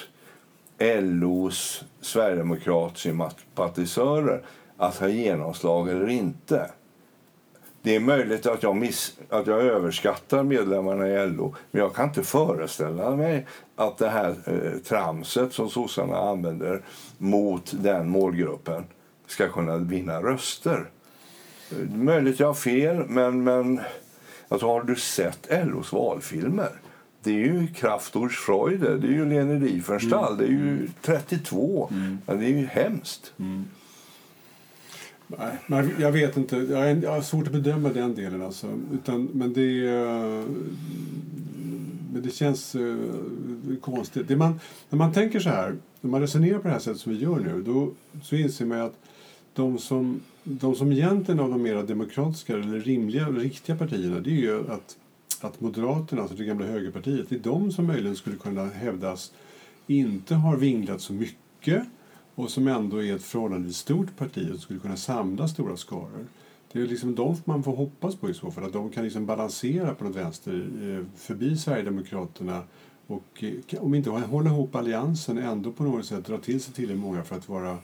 LOs 1.00 1.84
sverigedemokratsympatisörer 2.00 4.42
att 4.76 4.98
ha 4.98 5.08
genomslag 5.08 5.88
eller 5.88 6.08
inte? 6.08 6.70
Det 7.82 7.96
är 7.96 8.00
möjligt 8.00 8.46
att 8.46 8.62
jag, 8.62 8.76
miss, 8.76 9.18
att 9.28 9.46
jag 9.46 9.60
överskattar 9.60 10.42
medlemmarna 10.42 11.08
i 11.08 11.26
LO 11.26 11.54
men 11.70 11.82
jag 11.82 11.94
kan 11.94 12.08
inte 12.08 12.22
föreställa 12.22 13.16
mig 13.16 13.46
att 13.76 13.98
det 13.98 14.08
här 14.08 14.34
eh, 14.46 14.78
tramset 14.78 15.52
som 15.52 15.70
sossarna 15.70 16.16
använder 16.16 16.82
mot 17.18 17.72
den 17.76 18.08
målgruppen 18.08 18.84
ska 19.26 19.48
kunna 19.48 19.76
vinna 19.76 20.22
röster. 20.22 20.90
Är 21.70 21.96
möjligt 21.96 22.40
jag 22.40 22.46
har 22.46 22.54
fel, 22.54 23.04
men, 23.08 23.44
men 23.44 23.80
alltså, 24.48 24.66
har 24.66 24.82
du 24.82 24.96
sett 24.96 25.48
LOs 25.66 25.92
valfilmer? 25.92 26.70
Det 27.22 27.30
är 27.30 27.34
ju 27.34 27.66
Kraftords 27.66 28.36
Freude, 28.36 28.98
det 28.98 29.06
är 29.06 29.12
ju 29.12 29.28
Leni 29.28 29.66
Riefenstahl, 29.66 30.32
mm. 30.32 30.38
det 30.38 30.44
är 30.44 30.48
ju 30.48 30.88
32. 31.02 31.88
Mm. 31.90 32.18
Ja, 32.26 32.34
det 32.34 32.44
är 32.44 32.48
ju 32.48 32.66
hemskt. 32.66 33.32
Mm. 33.38 33.64
Nej, 35.38 35.58
men 35.66 35.90
jag 35.98 36.12
vet 36.12 36.36
inte. 36.36 36.56
Jag 37.02 37.10
har 37.10 37.22
svårt 37.22 37.46
att 37.46 37.52
bedöma 37.52 37.88
den 37.88 38.14
delen. 38.14 38.42
Alltså. 38.42 38.66
Utan, 38.92 39.28
men 39.32 39.52
det, 39.52 39.88
eh, 39.88 40.44
men 42.12 42.22
det 42.22 42.30
känns 42.30 42.74
uh, 42.74 42.96
konstigt. 43.80 44.28
Det 44.28 44.36
man, 44.36 44.60
när 44.90 44.98
man 44.98 45.12
tänker 45.12 45.40
så 45.40 45.48
här, 45.48 45.76
när 46.00 46.10
man 46.10 46.20
resonerar 46.20 46.58
på 46.58 46.68
det 46.68 46.72
här 46.72 46.80
sättet 46.80 47.00
som 47.00 47.12
vi 47.12 47.18
gör 47.18 47.40
nu, 47.40 47.62
då 47.62 47.90
så 48.22 48.36
inser 48.36 48.66
man 48.66 48.80
att 48.80 48.98
de 49.54 49.78
som, 49.78 50.20
de 50.44 50.74
som 50.74 50.92
egentligen 50.92 51.40
av 51.40 51.50
de 51.50 51.62
mer 51.62 51.82
demokratiska 51.82 52.54
eller 52.54 52.80
rimliga 52.80 53.26
eller 53.26 53.40
riktiga 53.40 53.76
partierna, 53.76 54.20
det 54.20 54.30
är 54.30 54.40
ju 54.40 54.70
att, 54.70 54.96
att 55.40 55.60
Moderaterna, 55.60 56.22
alltså 56.22 56.36
det 56.36 56.44
gamla 56.44 56.66
högerpartiet, 56.66 57.26
det 57.28 57.34
är 57.34 57.40
de 57.40 57.72
som 57.72 57.86
möjligen 57.86 58.16
skulle 58.16 58.36
kunna 58.36 58.64
hävdas 58.64 59.32
inte 59.86 60.34
har 60.34 60.56
vinglat 60.56 61.00
så 61.00 61.12
mycket 61.12 61.84
och 62.34 62.50
som 62.50 62.68
ändå 62.68 63.02
är 63.02 63.16
ett 63.16 63.22
förhållandevis 63.22 63.76
stort 63.76 64.16
parti 64.16 64.50
och 64.54 64.60
skulle 64.60 64.78
kunna 64.78 64.96
samla 64.96 65.48
stora 65.48 65.76
skaror. 65.76 66.26
Det 66.72 66.80
är 66.80 66.86
liksom 66.86 67.14
de 67.14 67.36
man 67.44 67.62
får 67.62 67.76
hoppas 67.76 68.16
på 68.16 68.30
i 68.30 68.34
så 68.34 68.50
fall, 68.50 68.64
att 68.64 68.72
de 68.72 68.90
kan 68.90 69.04
liksom 69.04 69.26
balansera 69.26 69.94
på 69.94 70.04
något 70.04 70.16
vänster 70.16 70.52
eh, 70.52 71.18
förbi 71.20 71.56
Sverigedemokraterna 71.56 72.62
och 73.06 73.44
eh, 73.44 73.82
om 73.82 73.94
inte 73.94 74.10
hålla 74.10 74.50
ihop 74.50 74.74
alliansen 74.74 75.38
ändå 75.38 75.72
på 75.72 75.84
något 75.84 76.06
sätt 76.06 76.26
dra 76.26 76.38
till 76.38 76.62
sig 76.62 76.74
tillräckligt 76.74 77.02
många 77.02 77.24
för 77.24 77.36
att 77.36 77.48
vara, 77.48 77.78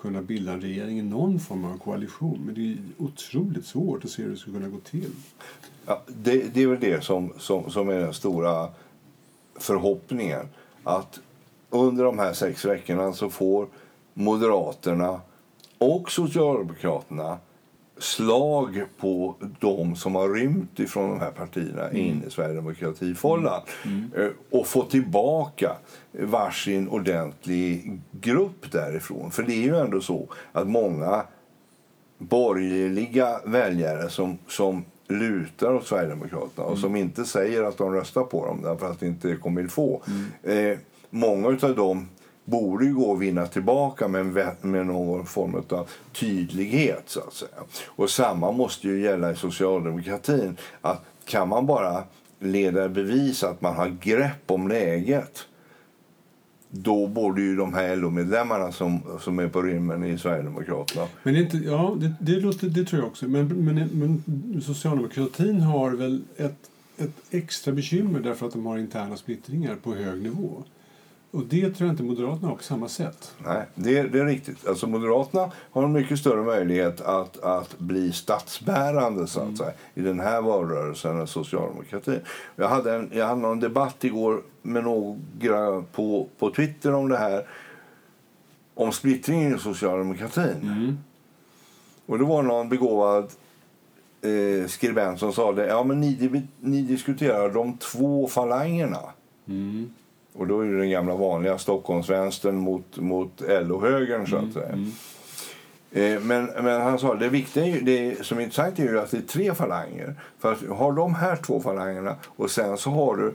kunna 0.00 0.22
bilda 0.22 0.52
en 0.52 0.60
regering 0.60 0.98
i 0.98 1.02
någon 1.02 1.40
form 1.40 1.64
av 1.64 1.78
koalition. 1.78 2.40
Men 2.44 2.54
det 2.54 2.72
är 2.72 2.78
otroligt 2.98 3.66
svårt 3.66 4.04
att 4.04 4.10
se 4.10 4.22
hur 4.22 4.30
det 4.30 4.36
skulle 4.36 4.58
kunna 4.58 4.68
gå 4.68 4.78
till. 4.78 5.10
Ja, 5.86 6.02
det, 6.06 6.54
det 6.54 6.62
är 6.62 6.66
väl 6.66 6.80
det 6.80 7.04
som, 7.04 7.32
som, 7.38 7.70
som 7.70 7.88
är 7.88 8.00
den 8.00 8.14
stora 8.14 8.68
förhoppningen. 9.54 10.48
Att 10.82 11.20
under 11.70 12.04
de 12.04 12.18
här 12.18 12.32
sex 12.32 12.64
veckorna 12.64 13.12
så 13.12 13.30
får 13.30 13.66
Moderaterna 14.18 15.20
och 15.78 16.10
Socialdemokraterna 16.10 17.38
slag 17.98 18.84
på 18.98 19.34
de 19.60 19.96
som 19.96 20.14
har 20.14 20.28
rymt 20.34 20.80
ifrån 20.80 21.10
de 21.10 21.20
här 21.20 21.30
partierna 21.30 21.82
mm. 21.88 21.96
in 21.96 22.24
i 22.26 22.30
Sverigedemokratifållan 22.30 23.62
mm. 23.84 24.10
mm. 24.16 24.32
och 24.50 24.66
få 24.66 24.82
tillbaka 24.82 25.72
varsin 26.12 26.88
ordentlig 26.88 28.00
grupp 28.10 28.72
därifrån. 28.72 29.30
För 29.30 29.42
det 29.42 29.52
är 29.52 29.62
ju 29.62 29.76
ändå 29.76 30.00
så 30.00 30.28
att 30.52 30.68
många 30.68 31.22
borgerliga 32.18 33.40
väljare 33.44 34.10
som, 34.10 34.38
som 34.48 34.84
lutar 35.08 35.74
åt 35.74 35.86
Sverigedemokraterna 35.86 36.66
och 36.66 36.72
mm. 36.72 36.82
som 36.82 36.96
inte 36.96 37.24
säger 37.24 37.62
att 37.62 37.78
de 37.78 37.92
röstar 37.92 38.22
på 38.22 38.46
dem 38.46 38.62
därför 38.62 38.90
att 38.90 39.00
det 39.00 39.06
inte 39.06 39.36
kommer 39.36 39.66
få. 39.66 40.02
Mm. 40.42 40.72
Eh, 40.72 40.78
många 41.10 41.48
av 41.48 41.76
dem 41.76 42.08
borde 42.46 42.84
ju 42.84 42.94
gå 42.94 43.12
att 43.12 43.20
vinna 43.20 43.46
tillbaka 43.46 44.08
med, 44.08 44.26
med 44.60 44.86
någon 44.86 45.26
form 45.26 45.54
av 45.68 45.88
tydlighet. 46.12 47.02
så 47.06 47.20
att 47.20 47.34
säga. 47.34 47.62
Och 47.86 48.10
samma 48.10 48.52
måste 48.52 48.88
ju 48.88 49.02
gälla 49.02 49.32
i 49.32 49.36
socialdemokratin. 49.36 50.56
Att 50.80 51.04
kan 51.24 51.48
man 51.48 51.66
bara 51.66 52.02
leda 52.38 52.88
bevis 52.88 53.44
att 53.44 53.60
man 53.60 53.74
har 53.74 53.88
grepp 53.88 54.50
om 54.50 54.68
läget 54.68 55.46
då 56.68 57.06
borde 57.06 57.42
ju 57.42 57.56
de 57.56 57.74
här 57.74 57.96
LO-medlemmarna 57.96 58.72
som, 58.72 59.00
som 59.20 59.38
är 59.38 59.48
på 59.48 59.62
rymmen 59.62 60.04
i 60.04 60.18
Sverigedemokraterna... 60.18 61.06
Men 61.22 61.34
det, 61.34 61.40
inte, 61.40 61.56
ja, 61.56 61.96
det, 62.00 62.14
det, 62.20 62.40
låter, 62.40 62.66
det 62.66 62.84
tror 62.84 63.00
jag 63.02 63.08
också. 63.08 63.28
Men, 63.28 63.48
men, 63.48 63.88
men 63.92 64.62
socialdemokratin 64.62 65.60
har 65.60 65.90
väl 65.90 66.22
ett, 66.36 66.70
ett 66.96 67.14
extra 67.30 67.72
bekymmer 67.72 68.20
därför 68.20 68.46
att 68.46 68.52
de 68.52 68.66
har 68.66 68.78
interna 68.78 69.16
splittringar 69.16 69.76
på 69.82 69.94
hög 69.94 70.22
nivå. 70.22 70.62
Och 71.36 71.42
det 71.42 71.70
tror 71.70 71.88
jag 71.88 71.92
inte 71.92 72.02
Moderaterna 72.02 72.48
har 72.48 72.56
på 72.56 72.62
samma 72.62 72.88
sätt. 72.88 73.34
Nej, 73.38 73.66
det, 73.74 74.02
det 74.02 74.18
är 74.18 74.24
riktigt. 74.24 74.68
Alltså 74.68 74.86
Moderaterna 74.86 75.52
har 75.70 75.84
en 75.84 75.92
mycket 75.92 76.18
större 76.18 76.42
möjlighet 76.42 77.00
att, 77.00 77.40
att 77.42 77.78
bli 77.78 78.12
statsbärande 78.12 79.26
så 79.26 79.40
att 79.40 79.44
mm. 79.44 79.56
säga, 79.56 79.72
i 79.94 80.00
den 80.00 80.20
här 80.20 80.42
valrörelsen 80.42 81.20
än 81.20 81.26
socialdemokratin. 81.26 82.20
Jag 82.56 82.68
hade, 82.68 82.94
en, 82.94 83.10
jag 83.12 83.26
hade 83.26 83.48
en 83.48 83.60
debatt 83.60 84.04
igår 84.04 84.42
med 84.62 84.84
några 84.84 85.82
på, 85.82 86.28
på 86.38 86.50
Twitter 86.50 86.94
om 86.94 87.08
det 87.08 87.18
här 87.18 87.46
om 88.74 88.92
splittringen 88.92 89.56
i 89.56 89.58
socialdemokratin. 89.58 90.60
Mm. 90.62 90.98
Och 92.06 92.18
det 92.18 92.24
var 92.24 92.42
någon 92.42 92.68
begåvad 92.68 93.24
eh, 94.22 94.68
skribent 94.68 95.20
som 95.20 95.32
sa 95.32 95.52
det. 95.52 95.66
Ja, 95.66 95.84
men 95.84 96.00
ni, 96.00 96.42
ni 96.60 96.82
diskuterar 96.82 97.50
de 97.50 97.76
två 97.76 98.28
falangerna. 98.28 99.00
Mm. 99.48 99.90
Och 100.38 100.46
då 100.46 100.60
är 100.60 100.66
det 100.66 100.78
den 100.78 100.90
gamla 100.90 101.14
vanliga 101.14 101.58
Stockholmsvänstern 101.58 102.56
mot, 102.56 102.96
mot 102.96 103.40
LO-högern 103.40 104.26
så 104.26 104.36
att 104.36 104.42
mm, 104.42 104.52
säga. 104.52 104.68
Mm. 104.68 104.92
Eh, 105.90 106.20
men, 106.20 106.64
men 106.64 106.80
han 106.80 106.98
sa 106.98 107.14
det 107.14 107.28
viktiga 107.28 107.80
det 107.82 108.26
som 108.26 108.38
är 108.38 108.42
intressant 108.42 108.78
är 108.78 108.82
ju 108.82 109.00
att 109.00 109.10
det 109.10 109.16
är 109.16 109.22
tre 109.22 109.54
falanger. 109.54 110.14
För 110.38 110.52
att 110.52 110.68
har 110.68 110.92
de 110.92 111.14
här 111.14 111.36
två 111.36 111.60
falangerna 111.60 112.16
och 112.24 112.50
sen 112.50 112.78
så 112.78 112.90
har 112.90 113.16
du 113.16 113.34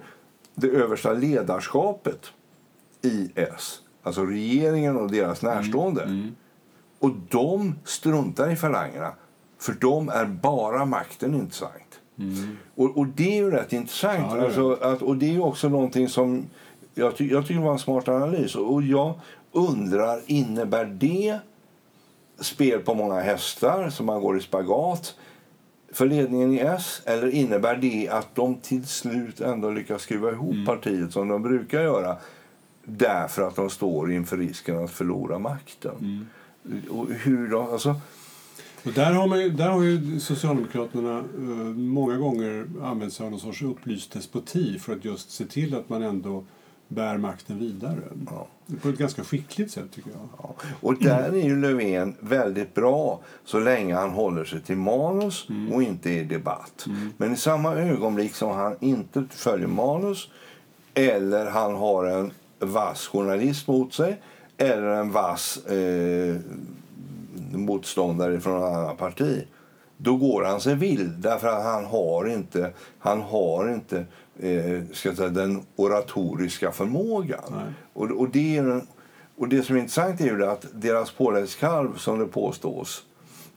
det 0.56 0.68
översta 0.68 1.14
ledarskapet 1.14 2.32
i 3.02 3.32
S. 3.36 3.80
Alltså 4.04 4.26
regeringen 4.26 4.98
och 4.98 5.12
deras 5.12 5.44
mm, 5.44 5.56
närstående. 5.56 6.04
Mm, 6.04 6.20
mm. 6.20 6.36
Och 7.00 7.12
de 7.30 7.76
struntar 7.84 8.52
i 8.52 8.56
falangerna. 8.56 9.14
För 9.60 9.74
dem 9.74 10.10
är 10.10 10.26
bara 10.26 10.86
makten 10.86 11.34
intressant. 11.34 12.00
Mm. 12.20 12.58
Och, 12.76 12.98
och 12.98 13.08
det 13.08 13.32
är 13.32 13.36
ju 13.36 13.52
rätt 13.52 13.74
intressant. 13.74 14.28
Ja, 14.30 14.36
det 14.36 14.46
alltså, 14.46 14.74
att, 14.74 15.02
och 15.02 15.16
det 15.16 15.36
är 15.36 15.44
också 15.44 15.70
någonting 15.70 16.10
som 16.10 16.46
jag, 16.94 17.18
ty 17.18 17.32
jag 17.32 17.44
tycker 17.48 17.60
det 17.60 17.66
var 17.66 17.74
en 17.74 17.80
smart 17.80 18.08
analys. 18.08 18.56
Och 18.56 18.84
jag 18.84 19.20
undrar, 19.52 20.22
innebär 20.26 20.86
det 20.86 21.40
spel 22.40 22.80
på 22.80 22.94
många 22.94 23.20
hästar 23.20 23.90
som 23.90 24.06
man 24.06 24.22
går 24.22 24.38
i 24.38 24.42
spagat 24.42 25.16
för 25.94 26.06
ledningen 26.06 26.54
i 26.54 26.60
S? 26.60 27.02
Eller 27.06 27.28
innebär 27.28 27.76
det 27.76 28.10
att 28.10 28.36
de 28.36 28.56
till 28.56 28.88
slut 28.88 29.42
ändå 29.42 29.70
lyckas 29.70 30.02
skruva 30.02 30.32
ihop 30.32 30.54
mm. 30.54 30.66
partiet 30.66 31.14
som 31.14 31.28
de 31.28 31.42
brukar 31.42 31.82
göra 31.82 32.18
därför 32.84 33.42
att 33.42 33.56
de 33.56 33.70
står 33.70 34.12
inför 34.12 34.38
risken 34.38 34.84
att 34.84 34.92
förlora 34.92 35.40
makten? 35.40 35.96
Mm. 36.00 36.28
Och 36.90 37.08
hur 37.10 37.50
de, 37.50 37.72
alltså, 37.72 37.96
Och 38.86 38.92
där, 38.92 39.12
har 39.12 39.28
man 39.28 39.56
där 39.56 39.70
har 39.70 39.84
ju 39.84 40.20
Socialdemokraterna 40.20 41.18
eh, 41.18 41.76
många 41.76 42.18
gånger 42.18 42.68
använt 42.84 43.14
sig 43.14 43.26
av 43.26 43.32
någon 43.32 43.40
sorts 43.40 43.62
upplyst 43.62 44.12
despoti 44.12 44.80
för 44.80 44.94
att 44.94 45.06
just 45.06 45.32
se 45.32 45.46
till 45.46 45.76
att 45.76 45.90
man 45.90 46.04
ändå 46.04 46.44
bär 46.92 47.18
makten 47.18 47.60
vidare. 47.60 48.00
Ja. 48.26 48.48
På 48.82 48.90
ett 48.90 48.98
ganska 48.98 49.24
skickligt 49.24 49.72
sätt 49.72 49.92
tycker 49.92 50.10
jag. 50.10 50.30
Ja. 50.38 50.56
Och 50.82 50.96
där 51.04 51.30
är 51.30 51.44
ju 51.44 51.62
Löfven 51.62 52.16
väldigt 52.20 52.74
bra 52.74 53.20
så 53.46 53.60
länge 53.60 53.96
han 53.96 54.10
håller 54.10 54.46
sig 54.46 54.62
till 54.62 54.78
manus 54.78 55.48
och 55.74 55.84
inte 55.84 56.10
i 56.10 56.24
debatt. 56.24 56.86
Men 57.18 57.34
i 57.34 57.38
samma 57.38 57.76
ögonblick 57.76 58.36
som 58.36 58.52
han 58.52 58.76
inte 58.80 59.26
följer 59.30 59.68
manus 59.68 60.30
eller 60.94 61.46
han 61.46 61.76
har 61.76 62.06
en 62.06 62.32
vass 62.60 63.08
journalist 63.08 63.68
mot 63.68 63.94
sig 63.94 64.22
eller 64.58 64.88
en 64.88 65.12
vass 65.12 65.66
eh, 65.66 66.36
motståndare 67.52 68.40
från 68.40 68.58
ett 68.58 68.78
annat 68.78 68.98
parti 68.98 69.44
då 70.04 70.16
går 70.16 70.44
han 70.44 70.62
sig 70.62 70.76
vild 70.76 71.14
därför 71.18 71.48
att 71.48 71.64
han 71.64 71.86
har 71.86 72.28
inte, 72.28 72.72
han 73.00 73.22
har 73.22 73.74
inte 73.74 74.06
eh, 74.40 74.84
ska 74.94 75.16
säga, 75.16 75.30
den 75.30 75.62
oratoriska 75.76 76.72
förmågan. 76.72 77.44
Nej. 77.52 77.74
Och, 77.94 78.12
och, 78.12 78.30
det 78.30 78.58
är, 78.58 78.82
och 79.38 79.48
det 79.48 79.64
som 79.64 79.76
är 79.76 79.80
intressant 79.80 80.22
är 80.22 80.26
ju 80.26 80.46
att 80.46 80.66
deras 80.74 81.12
påläggskalv, 81.12 81.98
som 81.98 82.20
det 82.20 82.26
påstås, 82.26 83.04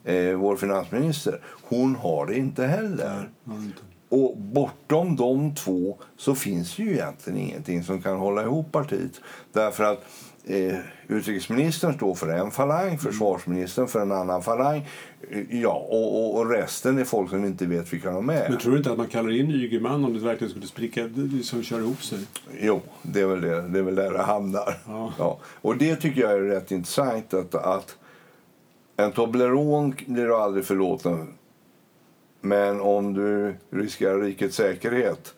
eh, 0.05 0.35
vår 0.35 0.57
finansminister, 0.57 1.41
hon 1.63 1.97
har 1.97 2.27
det 2.27 2.39
inte 2.39 2.67
heller. 2.67 3.31
Inte. 3.49 3.81
Och 4.09 4.37
bortom 4.37 5.17
de 5.17 5.55
två 5.55 5.99
så 6.17 6.35
finns 6.35 6.79
ju 6.79 6.93
egentligen 6.93 7.39
ingenting 7.39 7.85
som 7.85 8.03
kan 8.03 8.17
hålla 8.17 8.43
ihop 8.43 8.73
partiet. 8.73 9.21
Därför 9.53 9.85
att 9.85 10.05
eh, 10.47 10.79
utrikesministern 11.09 11.95
står 11.95 12.15
för 12.15 12.29
en 12.29 12.51
falang, 12.51 12.99
försvarsministern 12.99 13.89
för 13.89 14.01
en 14.01 14.13
annan 14.13 14.43
falang. 14.43 14.89
Eh, 15.31 15.61
ja, 15.61 15.87
och, 15.91 16.25
och, 16.25 16.39
och 16.39 16.51
resten 16.51 16.99
är 16.99 17.05
folk 17.05 17.31
som 17.31 17.45
inte 17.45 17.67
vet 17.67 17.93
vilka 17.93 18.11
de 18.11 18.31
är. 18.31 18.49
Men 18.49 18.59
tror 18.59 18.73
du 18.73 18.79
inte 18.79 18.93
att 18.93 18.99
man 18.99 19.07
kallar 19.07 19.31
in 19.31 19.51
Ygeman 19.51 20.05
om 20.05 20.15
det 20.15 20.21
verkligen 20.21 20.51
skulle 20.51 20.67
spricka, 20.67 21.09
som 21.43 21.63
kör 21.63 21.79
ihop 21.79 22.03
sig? 22.03 22.19
Jo, 22.61 22.81
det 23.03 23.21
är 23.21 23.27
väl, 23.27 23.41
det, 23.41 23.69
det 23.69 23.79
är 23.79 23.83
väl 23.83 23.95
där 23.95 24.13
det 24.13 24.23
hamnar. 24.23 24.79
Ja. 25.19 25.39
Och 25.45 25.77
det 25.77 25.97
tycker 25.97 26.21
jag 26.21 26.33
är 26.33 26.41
rätt 26.41 26.71
intressant. 26.71 27.35
Att, 27.35 27.55
att 27.55 27.97
en 28.97 29.13
Toblerone 29.13 29.95
blir 30.07 30.25
du 30.25 30.35
aldrig 30.35 30.65
förlåten. 30.65 31.29
Men 32.41 32.81
om 32.81 33.15
du 33.15 33.55
riskerar 33.71 34.21
rikets 34.21 34.57
säkerhet 34.57 35.35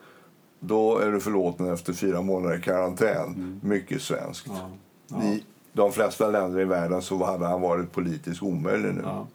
då 0.59 0.97
är 0.97 1.11
du 1.11 1.19
förlåten 1.19 1.73
efter 1.73 1.93
fyra 1.93 2.21
månader 2.21 2.57
i 2.57 2.61
karantän. 2.61 3.59
Mycket 3.63 4.01
svenskt. 4.01 4.47
Ja. 4.47 4.69
Ja. 5.07 5.23
I 5.23 5.43
de 5.73 5.91
flesta 5.91 6.29
länder 6.29 6.59
i 6.59 6.65
världen 6.65 7.01
så 7.01 7.25
hade 7.25 7.45
han 7.45 7.61
varit 7.61 7.91
politiskt 7.91 8.43
omöjlig 8.43 8.93
nu. 8.93 9.01
Ja. 9.03 9.27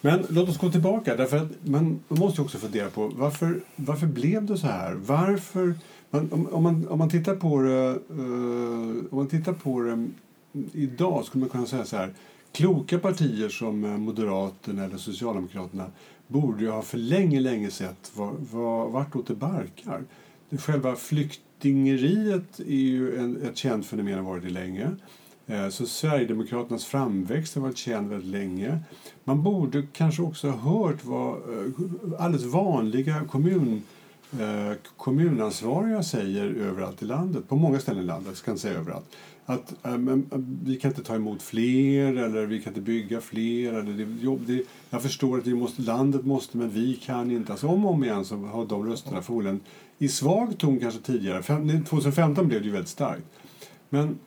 Men 0.00 0.26
låt 0.28 0.48
oss 0.48 0.58
gå 0.58 0.70
tillbaka. 0.70 1.16
Därför 1.16 1.36
att 1.36 1.48
man, 1.62 2.00
måste 2.08 2.42
också 2.42 2.58
fundera 2.58 2.90
på 2.90 3.12
varför, 3.14 3.60
varför 3.76 4.06
blev 4.06 4.46
det 4.46 4.56
så 4.56 4.66
här? 4.66 4.94
Varför, 4.94 5.74
man, 6.10 6.32
om, 6.32 6.46
om, 6.46 6.62
man, 6.62 6.88
om 6.88 6.98
man 6.98 7.10
tittar 7.10 7.36
på 7.36 7.62
det, 7.62 7.88
eh, 7.88 9.10
om 9.10 9.18
man 9.18 9.28
tittar 9.28 9.52
på 9.52 9.80
det 9.80 10.08
idag 10.72 11.24
skulle 11.24 11.40
man 11.40 11.48
kunna 11.48 11.66
säga 11.66 11.84
så 11.84 11.96
här. 11.96 12.14
Kloka 12.52 12.98
partier 12.98 13.48
som 13.48 13.84
eh, 13.84 13.90
Moderaterna 13.90 14.84
eller 14.84 14.96
Socialdemokraterna 14.96 15.86
borde 16.26 16.62
ju 16.64 16.70
ha 16.70 16.82
för 16.82 16.98
länge, 16.98 17.40
länge 17.40 17.70
sett 17.70 18.12
var, 18.14 18.32
var, 18.52 18.88
vartåt 18.88 19.26
det 19.26 19.34
barkar. 19.34 20.04
Själva 20.58 20.96
flyktingeriet 21.62 22.60
är 22.60 22.64
ju 22.64 23.18
en, 23.18 23.42
ett 23.42 23.56
känt 23.56 23.86
fenomen 23.86 24.14
har 24.14 24.22
varit 24.22 24.42
det 24.42 24.50
länge. 24.50 24.90
Eh, 25.46 25.68
så 25.68 25.86
Sverigedemokraternas 25.86 26.84
framväxt 26.84 27.54
har 27.54 27.62
varit 27.62 27.76
känd 27.76 28.08
väldigt 28.08 28.30
länge. 28.30 28.78
Man 29.24 29.42
borde 29.42 29.82
kanske 29.92 30.22
också 30.22 30.50
ha 30.50 30.72
hört 30.72 31.04
vad 31.04 31.32
eh, 31.32 31.72
alldeles 32.18 32.46
vanliga 32.46 33.24
kommun, 33.30 33.82
eh, 34.32 34.76
kommunansvariga 34.96 36.02
säger 36.02 36.44
överallt 36.44 37.02
i 37.02 37.04
landet. 37.04 37.48
På 37.48 37.56
många 37.56 37.80
ställen 37.80 38.02
i 38.02 38.06
landet, 38.06 38.26
jag 38.28 38.36
ska 38.36 38.50
inte 38.50 38.62
säga 38.62 38.78
överallt. 38.78 39.06
Att 39.46 39.86
eh, 39.86 39.98
men, 39.98 40.26
eh, 40.32 40.38
vi 40.64 40.76
kan 40.76 40.90
inte 40.90 41.02
ta 41.02 41.14
emot 41.14 41.42
fler 41.42 42.16
eller 42.16 42.46
vi 42.46 42.62
kan 42.62 42.70
inte 42.70 42.80
bygga 42.80 43.20
fler. 43.20 43.72
Eller 43.72 43.92
det, 43.92 44.24
jobb, 44.24 44.40
det, 44.46 44.62
jag 44.90 45.02
förstår 45.02 45.38
att 45.38 45.46
vi 45.46 45.54
måste, 45.54 45.82
landet 45.82 46.24
måste 46.24 46.56
men 46.56 46.70
vi 46.70 46.94
kan 46.94 47.30
inte. 47.30 47.52
Alltså 47.52 47.66
om 47.66 47.86
och 47.86 47.92
om 47.92 48.04
igen 48.04 48.24
så 48.24 48.36
har 48.36 48.66
de 48.66 48.86
rösterna 48.86 49.22
förmodligen 49.22 49.60
i 49.98 50.08
svag 50.08 50.58
ton 50.58 50.78
kanske 50.80 51.00
tidigare. 51.00 51.42
Fem- 51.42 51.84
2015 51.84 52.48
blev 52.48 52.60
det 52.60 52.66
ju 52.66 52.72
väldigt 52.72 52.88
starkt. 52.88 53.24
Men 53.88 54.18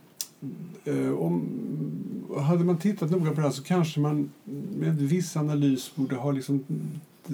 eh, 0.85 1.11
om, 1.11 1.49
hade 2.37 2.63
man 2.63 2.77
tittat 2.77 3.11
noga 3.11 3.29
på 3.29 3.35
det 3.35 3.41
här 3.41 3.49
så 3.51 3.63
kanske 3.63 3.99
man 3.99 4.29
med 4.75 4.95
viss 4.95 5.37
analys 5.37 5.95
borde 5.95 6.15
ha 6.15 6.31
liksom 6.31 6.63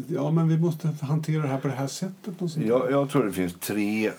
Ja, 0.08 0.32
men 0.32 0.48
vi 0.50 0.58
måste 0.58 0.88
hantera 1.02 1.41
det 1.41 1.48
här 1.48 1.58
på 1.58 1.67
det 1.67 1.74
här 1.74 1.88
sättet. 1.88 2.41
Och 2.41 2.52
sånt. 2.52 2.65
Jag, 2.65 2.91
jag 2.91 3.10
tror 3.10 3.26
det 3.26 3.32
finns 3.32 3.54
tre 3.54 4.12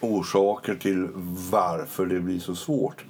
orsaker 0.00 0.74
till 0.74 1.08
varför 1.50 2.06
det 2.06 2.20
blir 2.20 2.38
så 2.38 2.54
svårt. 2.54 3.04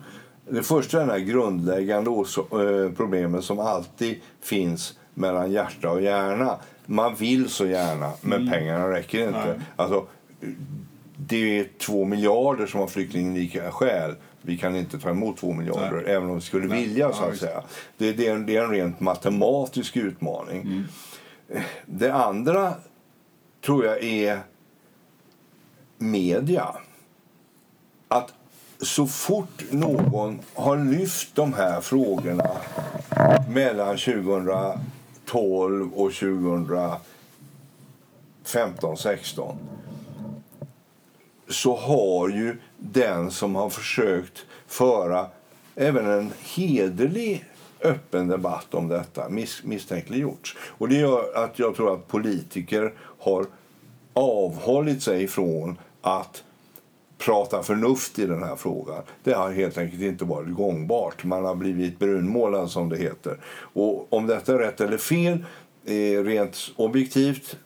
Det 0.48 0.62
första 0.62 0.96
är 0.96 1.00
den 1.00 1.10
här 1.10 1.18
grundläggande 1.18 2.10
eh, 2.10 2.92
problemet 2.96 3.44
som 3.44 3.58
alltid 3.58 4.20
finns 4.40 4.98
mellan 5.14 5.52
hjärta 5.52 5.90
och 5.90 6.02
hjärna. 6.02 6.56
Man 6.86 7.14
vill 7.14 7.48
så 7.48 7.66
gärna, 7.66 8.12
men 8.20 8.50
pengarna 8.50 8.90
räcker 8.90 9.26
inte. 9.26 9.46
Nej. 9.46 9.60
Alltså, 9.76 10.06
det 11.16 11.58
är 11.58 11.66
två 11.78 12.04
miljarder 12.04 12.66
som 12.66 12.80
har 12.80 12.86
flyktinglika 12.86 13.72
skäl. 13.72 14.14
Vi 14.42 14.58
kan 14.58 14.76
inte 14.76 14.98
ta 14.98 15.10
emot 15.10 15.36
två 15.36 15.52
miljarder, 15.52 16.02
Nej. 16.04 16.14
även 16.14 16.28
om 16.28 16.34
vi 16.34 16.40
skulle 16.40 16.66
Nej. 16.66 16.82
vilja. 16.84 17.12
så 17.12 17.24
att 17.24 17.36
säga. 17.36 17.62
Det, 17.98 18.12
det, 18.12 18.26
är 18.26 18.34
en, 18.34 18.46
det 18.46 18.56
är 18.56 18.64
en 18.64 18.70
rent 18.70 19.00
matematisk 19.00 19.96
utmaning. 19.96 20.60
Mm. 20.60 20.84
Det 21.86 22.14
andra 22.14 22.74
tror 23.64 23.84
jag 23.84 24.04
är 24.04 24.40
media. 26.00 26.74
Att 28.08 28.34
så 28.80 29.06
fort 29.06 29.64
någon 29.70 30.40
har 30.54 30.76
lyft 30.76 31.34
de 31.34 31.52
här 31.52 31.80
frågorna 31.80 32.50
mellan 33.48 33.98
2012 33.98 35.92
och 35.94 36.12
2015, 36.12 38.96
16 38.96 39.56
så 41.48 41.76
har 41.76 42.28
ju 42.28 42.56
den 42.76 43.30
som 43.30 43.54
har 43.54 43.70
försökt 43.70 44.46
föra 44.66 45.26
även 45.74 46.10
en 46.10 46.32
hederlig 46.42 47.44
öppen 47.80 48.28
debatt 48.28 48.74
om 48.74 48.88
detta 48.88 49.28
mis 49.28 49.64
misstänkliggjorts. 49.64 50.56
Och 50.60 50.88
det 50.88 50.94
gör 50.94 51.44
att 51.44 51.58
jag 51.58 51.76
tror 51.76 51.94
att 51.94 52.08
politiker 52.08 52.92
har 53.18 53.46
avhållit 54.12 55.02
sig 55.02 55.28
från 55.28 55.78
att 56.02 56.44
prata 57.18 57.62
förnuft 57.62 58.18
i 58.18 58.26
den 58.26 58.42
här 58.42 58.56
frågan. 58.56 59.02
Det 59.22 59.32
har 59.32 59.50
helt 59.50 59.78
enkelt 59.78 60.02
inte 60.02 60.24
varit 60.24 60.54
gångbart. 60.54 61.24
Man 61.24 61.44
har 61.44 61.54
blivit 61.54 61.98
brunmålad 61.98 62.70
som 62.70 62.88
det 62.88 62.96
heter. 62.96 63.38
Och 63.72 64.12
om 64.12 64.26
detta 64.26 64.54
är 64.54 64.58
rätt 64.58 64.80
eller 64.80 64.98
fel, 64.98 65.44
eh, 65.84 66.24
rent 66.24 66.56
objektivt, 66.76 67.56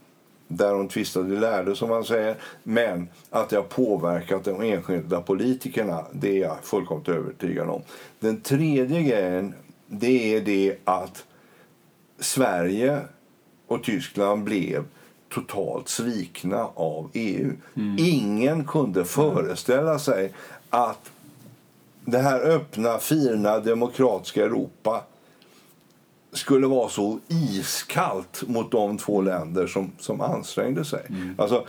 därom 0.49 0.88
tvistade 0.88 1.40
lärde 1.40 1.77
som 1.77 1.88
man 1.88 2.05
säger. 2.05 2.37
Men 2.62 3.09
att 3.31 3.49
det 3.49 3.57
har 3.57 3.62
påverkat 3.62 4.44
de 4.44 4.62
enskilda 4.62 5.20
politikerna, 5.20 6.05
det 6.12 6.29
är 6.29 6.40
jag 6.40 6.57
fullkomligt 6.62 7.09
övertygad 7.09 7.68
om. 7.68 7.83
Den 8.20 8.40
tredje 8.40 9.03
grejen, 9.03 9.55
det 9.87 10.37
är 10.37 10.40
det 10.40 10.77
att 10.85 11.25
Sverige 12.18 13.01
och 13.66 13.85
Tyskland 13.85 14.44
blev 14.44 14.85
totalt 15.35 15.88
svikna 15.88 16.68
av 16.75 17.11
EU. 17.12 17.53
Ingen 17.99 18.64
kunde 18.64 19.05
föreställa 19.05 19.99
sig 19.99 20.33
att 20.70 21.11
det 22.05 22.18
här 22.18 22.40
öppna, 22.40 22.99
fina, 22.99 23.59
demokratiska 23.59 24.44
Europa 24.44 25.05
skulle 26.33 26.66
vara 26.66 26.88
så 26.88 27.18
iskallt 27.29 28.42
mot 28.47 28.70
de 28.70 28.99
två 28.99 29.20
länder 29.20 29.66
som, 29.66 29.90
som 29.99 30.20
ansträngde 30.20 30.85
sig. 30.85 31.07
Alltså, 31.38 31.66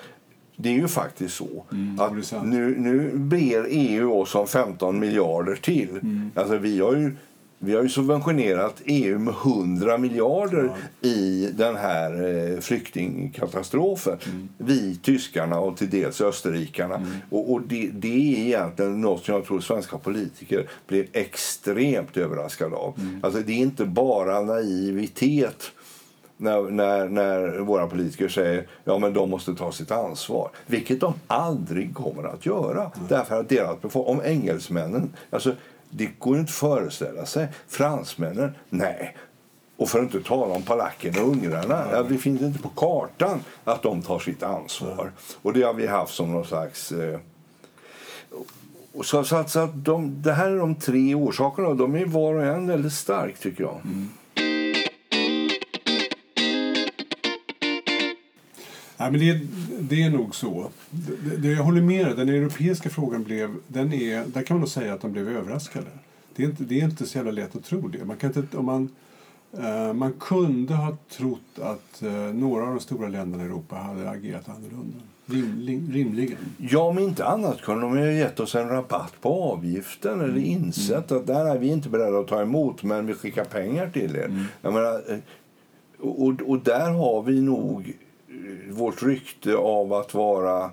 det 0.56 0.70
är 0.70 0.74
ju 0.74 0.88
faktiskt 0.88 1.36
så 1.36 1.66
Mm, 1.72 2.00
att 2.00 2.46
nu, 2.46 2.76
nu 2.80 3.12
ber 3.18 3.66
EU 3.70 4.14
oss 4.14 4.36
om 4.36 4.48
15 4.48 5.00
miljarder 5.00 5.56
till. 5.56 5.90
Mm. 5.90 6.32
Alltså, 6.36 6.58
vi 6.58 6.80
har 6.80 6.96
ju 6.96 7.16
vi 7.60 7.76
har 7.76 7.84
ju 7.84 7.90
subventionerat 7.90 8.82
EU 8.86 9.20
med 9.20 9.34
100 9.34 9.98
miljarder 9.98 10.72
i 11.02 11.50
den 11.54 11.76
här 11.76 12.28
eh, 12.28 12.60
flyktingkatastrofen. 12.60 14.18
Mm. 14.26 14.50
Vi, 14.58 14.96
tyskarna 14.96 15.60
och 15.60 15.78
till 15.78 15.90
dels 15.90 16.22
österrikarna. 16.22 17.02
Och, 17.30 17.54
och 17.54 17.62
det, 17.62 17.90
det 17.94 18.08
är 18.08 18.46
egentligen 18.46 19.02
något 19.02 19.26
som 19.26 19.36
jag 19.36 19.46
tror 19.46 19.60
svenska 19.60 19.98
politiker 19.98 20.70
blir 20.88 21.08
extremt 21.14 22.18
överraskade 22.18 22.76
av. 22.76 22.94
Mm. 23.00 23.20
Alltså, 23.24 23.40
det 23.40 23.54
är 23.54 23.58
inte 23.58 23.86
bara 23.86 24.42
naivitet 24.42 25.72
när, 26.38 26.62
när, 26.62 27.10
när 27.10 27.60
våra 27.60 27.88
politiker 27.88 28.28
säger 28.28 28.68
ja 28.84 28.98
men 28.98 29.14
de 29.14 29.30
måste 29.30 29.56
ta 29.56 29.72
sitt 29.72 29.92
ansvar. 29.92 30.50
Vilket 30.66 31.00
de 31.00 31.14
aldrig 31.28 31.96
kommer 31.96 32.24
att 32.24 32.46
göra. 32.46 32.92
Därför 33.10 33.40
att 33.40 33.50
deras 33.50 33.78
om 33.94 34.22
engelsmännen, 34.26 35.14
alltså 35.30 35.56
det 35.98 36.20
går 36.20 36.40
inte 36.40 36.50
att 36.50 36.56
föreställa 36.56 37.26
sig. 37.26 37.48
Fransmännen, 37.68 38.56
nej. 38.70 39.16
Och 39.78 39.90
för 39.90 40.00
att 40.00 40.14
inte 40.14 40.28
tala 40.28 40.56
om 40.56 40.62
palackerna 40.62 41.22
och 41.22 41.30
ungrarna. 41.30 41.86
Ja, 41.92 42.04
det 42.04 42.18
finns 42.18 42.42
inte 42.42 42.60
på 42.60 42.70
kartan 42.70 43.44
att 43.64 43.82
de 43.82 44.02
tar 44.02 44.20
sitt 44.20 44.44
ansvar. 44.44 45.12
Och 45.42 45.54
det 45.54 45.62
har 45.62 45.74
vi 45.74 45.88
haft 45.88 46.14
som 46.14 46.32
någon 46.32 46.46
slags... 46.46 46.92
Eh, 46.92 47.20
så, 49.04 49.24
så, 49.24 49.36
att, 49.36 49.50
så 49.50 49.60
att 49.60 49.86
de, 49.86 50.22
det 50.22 50.34
här 50.34 50.50
är 50.50 50.58
de 50.58 50.76
tre 50.76 51.16
orsakerna 51.16 51.68
och 51.68 51.76
de 51.76 51.96
är 51.96 52.06
var 52.06 52.34
och 52.34 52.46
en 52.46 52.68
väldigt 52.68 52.94
stark 52.94 53.40
tycker 53.40 53.64
jag. 53.64 53.82
Mm. 53.84 54.10
Ja, 59.06 59.12
men 59.12 59.20
det, 59.20 59.40
det 59.80 60.04
är 60.04 60.10
nog 60.10 60.36
så. 60.36 60.70
Det, 60.90 61.38
det, 61.38 61.48
jag 61.48 61.64
håller 61.64 61.82
med 61.82 62.18
Den 62.18 62.30
europeiska 62.30 62.90
frågan 62.90 63.24
blev... 63.24 63.56
Den 63.68 63.94
är, 63.94 64.26
där 64.26 64.42
kan 64.42 64.56
man 64.56 64.60
nog 64.60 64.70
säga 64.70 64.94
att 64.94 65.02
de 65.02 65.12
blev 65.12 65.30
överraskade. 65.30 65.86
Det 66.36 66.44
är 66.44 66.48
inte, 66.48 66.64
det 66.64 66.80
är 66.80 66.86
inte 66.86 67.06
så 67.06 67.18
jävla 67.18 67.32
lätt 67.32 67.56
att 67.56 67.64
tro 67.64 67.88
det. 67.88 68.06
Man, 68.06 68.18
kan 68.18 68.38
inte, 68.38 68.58
om 68.58 68.66
man, 68.66 68.90
uh, 69.58 69.94
man 69.94 70.14
kunde 70.20 70.74
ha 70.74 70.98
trott 71.18 71.60
att 71.62 72.04
uh, 72.04 72.12
några 72.12 72.64
av 72.64 72.70
de 72.70 72.80
stora 72.80 73.08
länderna 73.08 73.44
i 73.44 73.46
Europa 73.46 73.76
hade 73.76 74.10
agerat 74.10 74.50
annorlunda. 74.50 74.98
Rim, 75.26 75.92
rimligen. 75.94 76.38
Ja, 76.58 76.80
om 76.80 77.00
inte 77.00 77.26
annat 77.26 77.62
kunde 77.62 77.82
de 77.82 77.98
ha 77.98 78.06
gett 78.06 78.40
oss 78.40 78.56
en 78.56 78.70
rabatt 78.70 79.14
på 79.22 79.44
avgiften 79.44 80.20
eller 80.20 80.30
mm. 80.30 80.46
insett 80.46 81.12
mm. 81.12 81.22
att 81.22 81.28
där 81.28 81.46
är 81.46 81.60
vi 81.60 81.68
inte 81.68 81.90
beredda 81.90 82.20
att 82.20 82.28
ta 82.28 82.42
emot 82.42 82.84
men 82.84 83.08
vi 83.08 83.14
skickar 83.14 83.46
pengar 83.46 83.90
till 83.90 84.16
er. 84.16 84.26
Mm. 84.26 84.46
Menar, 84.62 85.12
eh, 85.12 85.18
och, 86.00 86.42
och 86.42 86.60
där 86.60 86.90
har 86.90 87.24
vi 87.24 87.42
nog 87.42 87.94
vårt 88.76 89.04
rykte 89.04 89.56
av 89.56 89.94
att 89.94 90.14
vara 90.14 90.72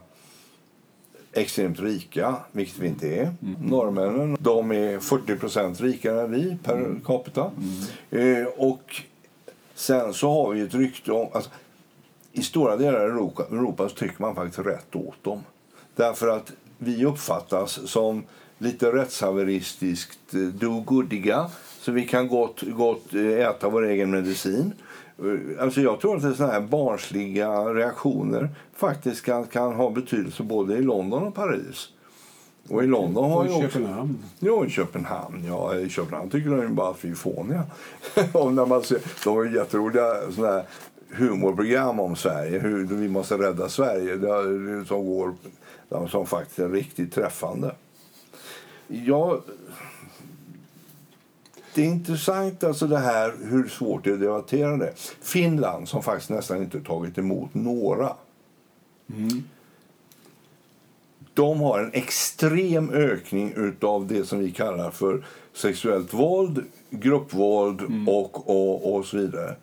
extremt 1.33 1.81
rika, 1.81 2.37
vilket 2.53 2.79
vi 2.79 2.87
inte 2.87 3.09
är. 3.09 3.35
Mm. 3.43 3.57
Norrmännen 3.61 4.37
de 4.41 4.73
är 4.73 4.99
40% 4.99 5.83
rikare 5.83 6.23
än 6.23 6.31
vi 6.31 6.57
per 6.62 6.77
mm. 6.77 7.01
capita. 7.01 7.51
Mm. 8.11 8.43
Eh, 8.43 8.47
och 8.47 9.03
sen 9.75 10.15
så 10.15 10.31
har 10.31 10.53
vi 10.53 10.61
ett 10.61 10.75
rykte 10.75 11.12
om... 11.12 11.29
Alltså, 11.33 11.51
I 12.33 12.43
stora 12.43 12.77
delar 12.77 13.01
av 13.01 13.11
Europa, 13.11 13.47
Europa 13.51 13.88
så 13.88 13.95
tycker 13.95 14.23
man 14.23 14.35
faktiskt 14.35 14.67
rätt 14.67 14.97
åt 14.97 15.25
dem. 15.25 15.41
Därför 15.97 16.29
att 16.29 16.53
vi 16.79 17.05
uppfattas 17.05 17.91
som 17.91 18.25
lite 18.59 18.93
rättshaveristiskt 18.93 20.35
eh, 20.35 20.41
do-goodiga 20.41 21.51
så 21.81 21.93
vi 21.93 22.07
kan 22.07 22.29
gott, 22.29 22.62
gott 22.62 23.15
eh, 23.15 23.49
äta 23.49 23.69
vår 23.69 23.87
egen 23.87 24.11
medicin. 24.11 24.73
Alltså 25.61 25.80
jag 25.80 26.00
tror 26.00 26.16
att 26.16 26.37
såna 26.37 26.52
här 26.52 26.61
barnsliga 26.61 27.50
reaktioner 27.50 28.48
faktiskt 28.74 29.24
kan, 29.24 29.46
kan 29.46 29.74
ha 29.74 29.90
betydelse 29.90 30.42
både 30.42 30.74
i 30.74 30.82
London 30.82 31.22
och 31.22 31.35
Paris. 31.35 31.88
Och 32.68 32.85
i 32.85 32.87
London 32.87 33.30
har 33.30 33.40
och 33.40 33.46
i 33.46 33.61
Köpenhamn. 33.61 34.18
Ja, 34.38 34.66
i 34.66 34.70
Köpenhamn. 34.70 35.44
Ja, 35.48 35.74
i 35.74 35.88
Köpenhamn 35.88 36.30
tycker 36.30 36.50
de 36.50 36.74
bara 36.74 36.90
att 36.90 37.04
vi 37.04 37.11
är 37.11 37.14
fåniga. 37.14 37.62
och 38.32 38.52
när 38.52 38.66
man 38.66 38.82
ser, 38.82 38.98
de 39.24 39.30
har 39.30 39.44
jätteroliga 39.44 40.04
såna 40.30 40.48
här 40.48 40.64
humorprogram 41.08 42.00
om 42.00 42.16
Sverige, 42.16 42.58
hur 42.58 42.85
vi 42.85 43.08
måste 43.08 43.38
rädda 43.38 43.68
Sverige, 43.68 44.18
som 44.87 45.06
går 45.06 45.35
som 46.08 46.26
faktiskt 46.26 46.58
är 46.58 46.68
riktigt 46.68 47.14
träffande. 47.14 47.74
Jag 48.88 49.40
det 51.74 51.82
är 51.82 51.87
intressant 51.87 52.64
alltså 52.64 52.87
det 52.87 52.98
här 52.98 53.35
hur 53.42 53.68
svårt 53.68 54.04
det 54.04 54.11
är 54.11 54.14
att 54.14 54.20
debattera 54.20 54.76
det. 54.76 54.92
Finland, 55.20 55.88
som 55.88 56.02
faktiskt 56.02 56.30
nästan 56.30 56.62
inte 56.62 56.80
tagit 56.80 57.18
emot 57.18 57.54
några. 57.54 58.12
Mm. 59.14 59.44
De 61.35 61.61
har 61.61 61.78
en 61.78 61.92
extrem 61.92 62.90
ökning 62.90 63.54
av 63.80 64.06
det 64.06 64.24
som 64.24 64.38
vi 64.38 64.50
kallar 64.50 64.90
för 64.90 65.24
sexuellt 65.52 66.14
våld, 66.14 66.64
gruppvåld 66.90 67.80
mm. 67.80 68.08
och, 68.08 68.50
och, 68.50 68.94
och 68.94 69.06
så 69.06 69.16
vidare. 69.16 69.56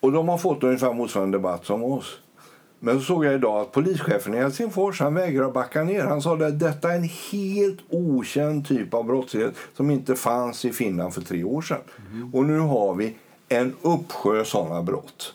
Och 0.00 0.12
de 0.12 0.28
har 0.28 0.38
fått 0.38 0.62
ungefär 0.62 0.92
motsvarande 0.92 1.38
debatt 1.38 1.66
som 1.66 1.84
oss. 1.84 2.18
Men 2.82 2.98
så 2.98 3.04
såg 3.04 3.24
jag 3.24 3.34
idag 3.34 3.60
att 3.60 3.72
polischefen 3.72 4.34
i 4.34 4.36
Helsingfors 4.36 5.00
han 5.00 5.14
vägrar 5.14 5.50
backa 5.50 5.84
ner. 5.84 6.04
Han 6.04 6.22
sa 6.22 6.34
att 6.34 6.58
detta 6.58 6.92
är 6.92 6.96
en 6.96 7.10
helt 7.32 7.78
okänd 7.88 8.68
typ 8.68 8.94
av 8.94 9.04
brottslighet 9.04 9.54
som 9.76 9.90
inte 9.90 10.14
fanns 10.14 10.64
i 10.64 10.72
Finland 10.72 11.14
för 11.14 11.20
tre 11.20 11.44
år 11.44 11.62
sedan. 11.62 11.80
Mm. 12.12 12.34
Och 12.34 12.44
nu 12.44 12.58
har 12.58 12.94
vi 12.94 13.16
en 13.48 13.74
uppsjö 13.82 14.44
sådana 14.44 14.82
brott. 14.82 15.34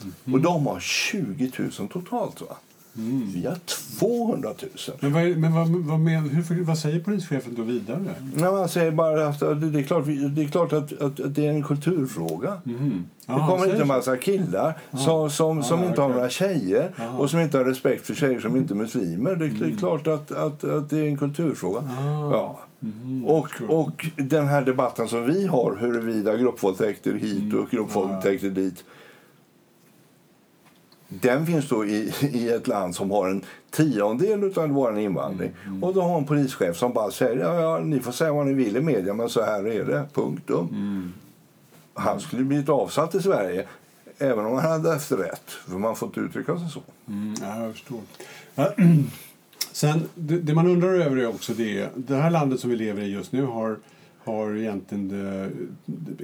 Mm. 0.00 0.34
Och 0.34 0.40
de 0.40 0.66
har 0.66 0.80
20 0.80 1.52
000 1.58 1.88
totalt. 1.88 2.40
Va? 2.40 2.56
Mm. 2.96 3.30
Vi 3.34 3.46
har 3.46 3.56
200 3.98 4.48
000. 4.88 4.96
Men, 5.00 5.12
vad, 5.12 5.36
men 5.36 5.54
vad, 5.54 5.68
vad, 5.68 6.00
men, 6.00 6.28
hur, 6.28 6.64
vad 6.64 6.78
säger 6.78 7.00
polischefen 7.00 7.54
då 7.54 7.62
vidare? 7.62 8.14
Ja, 8.38 8.58
han 8.58 8.68
säger 8.68 8.90
bara 8.90 9.28
att 9.28 9.40
det 9.40 9.78
är 9.78 9.82
klart, 9.82 10.06
det 10.06 10.42
är 10.42 10.48
klart 10.48 10.72
att, 10.72 10.92
att, 10.92 11.20
att 11.20 11.34
det 11.34 11.46
är 11.46 11.50
en 11.50 11.62
kulturfråga. 11.62 12.60
Mm. 12.66 13.04
Aha, 13.26 13.40
det 13.40 13.52
kommer 13.52 13.66
inte 13.66 13.82
en 13.82 13.88
massa 13.88 14.16
killar 14.16 14.78
som, 14.90 15.30
som, 15.30 15.62
som 15.62 15.84
inte 15.84 16.00
har 16.00 16.08
några 16.08 16.30
tjejer 16.30 16.92
och 17.18 17.30
som 17.30 17.40
inte 17.40 17.58
har 17.58 17.64
respekt 17.64 18.06
för 18.06 18.14
tjejer 18.14 18.40
som 18.40 18.56
inte 18.56 18.74
är 18.74 18.76
muslimer. 18.76 19.36
Det, 19.36 19.48
det 19.48 19.64
är 19.64 19.64
mm. 19.64 19.76
klart 19.76 20.06
att, 20.06 20.32
att, 20.32 20.64
att 20.64 20.90
det 20.90 20.98
är 20.98 21.04
en 21.04 21.16
kulturfråga. 21.16 21.82
Ja. 22.32 22.60
Mm, 22.82 23.24
och, 23.24 23.48
och 23.68 24.06
den 24.16 24.48
här 24.48 24.62
debatten 24.62 25.08
som 25.08 25.26
vi 25.26 25.46
har 25.46 25.76
huruvida 25.80 26.36
gruppvåldtäkter 26.36 27.12
hit 27.12 27.42
mm. 27.42 27.60
och 27.60 27.70
gruppvåldtäkter 27.70 28.50
dit 28.50 28.84
den 31.12 31.46
finns 31.46 31.68
då 31.68 31.84
i, 31.84 32.12
i 32.20 32.48
ett 32.48 32.68
land 32.68 32.94
som 32.94 33.10
har 33.10 33.28
en 33.28 33.44
tiondel 33.70 34.58
av 34.58 34.68
vår 34.68 34.98
invandring. 34.98 35.50
Mm, 35.62 35.68
mm. 35.68 35.84
Och 35.84 35.94
då 35.94 36.02
har 36.02 36.18
en 36.18 36.24
polischef 36.24 36.76
som 36.76 36.92
bara 36.92 37.10
säger 37.10 37.36
ja, 37.36 37.60
ja, 37.60 37.78
ni 37.78 38.00
får 38.00 38.12
säga 38.12 38.32
vad 38.32 38.46
ni 38.46 38.52
vill 38.52 38.76
i 38.76 38.80
media 38.80 39.14
men 39.14 39.28
så 39.28 39.44
här 39.44 39.68
är 39.68 39.84
det, 39.84 40.04
punktum. 40.12 40.68
Mm. 40.70 41.12
Han 41.94 42.20
skulle 42.20 42.44
blivit 42.44 42.68
avsatt 42.68 43.14
i 43.14 43.22
Sverige 43.22 43.66
även 44.18 44.46
om 44.46 44.52
han 44.52 44.70
hade 44.70 44.94
efter 44.94 45.16
rätt. 45.16 45.50
För 45.50 45.78
man 45.78 45.96
får 45.96 46.06
inte 46.06 46.20
uttrycka 46.20 46.58
sig 46.58 46.68
så. 46.70 46.82
Mm, 47.08 47.34
ja, 47.42 47.62
jag 47.62 47.72
förstår. 47.72 48.00
Sen, 49.72 50.08
det, 50.14 50.38
det, 50.38 50.54
man 50.54 50.66
undrar 50.66 50.88
över 50.88 51.16
är 51.16 51.26
också 51.26 51.52
det, 51.52 51.88
det 51.96 52.16
här 52.16 52.30
landet 52.30 52.60
som 52.60 52.70
vi 52.70 52.76
lever 52.76 53.02
i 53.02 53.12
just 53.12 53.32
nu 53.32 53.44
har 53.44 53.76
har 54.24 54.56
egentligen, 54.56 55.08
det, 55.08 55.50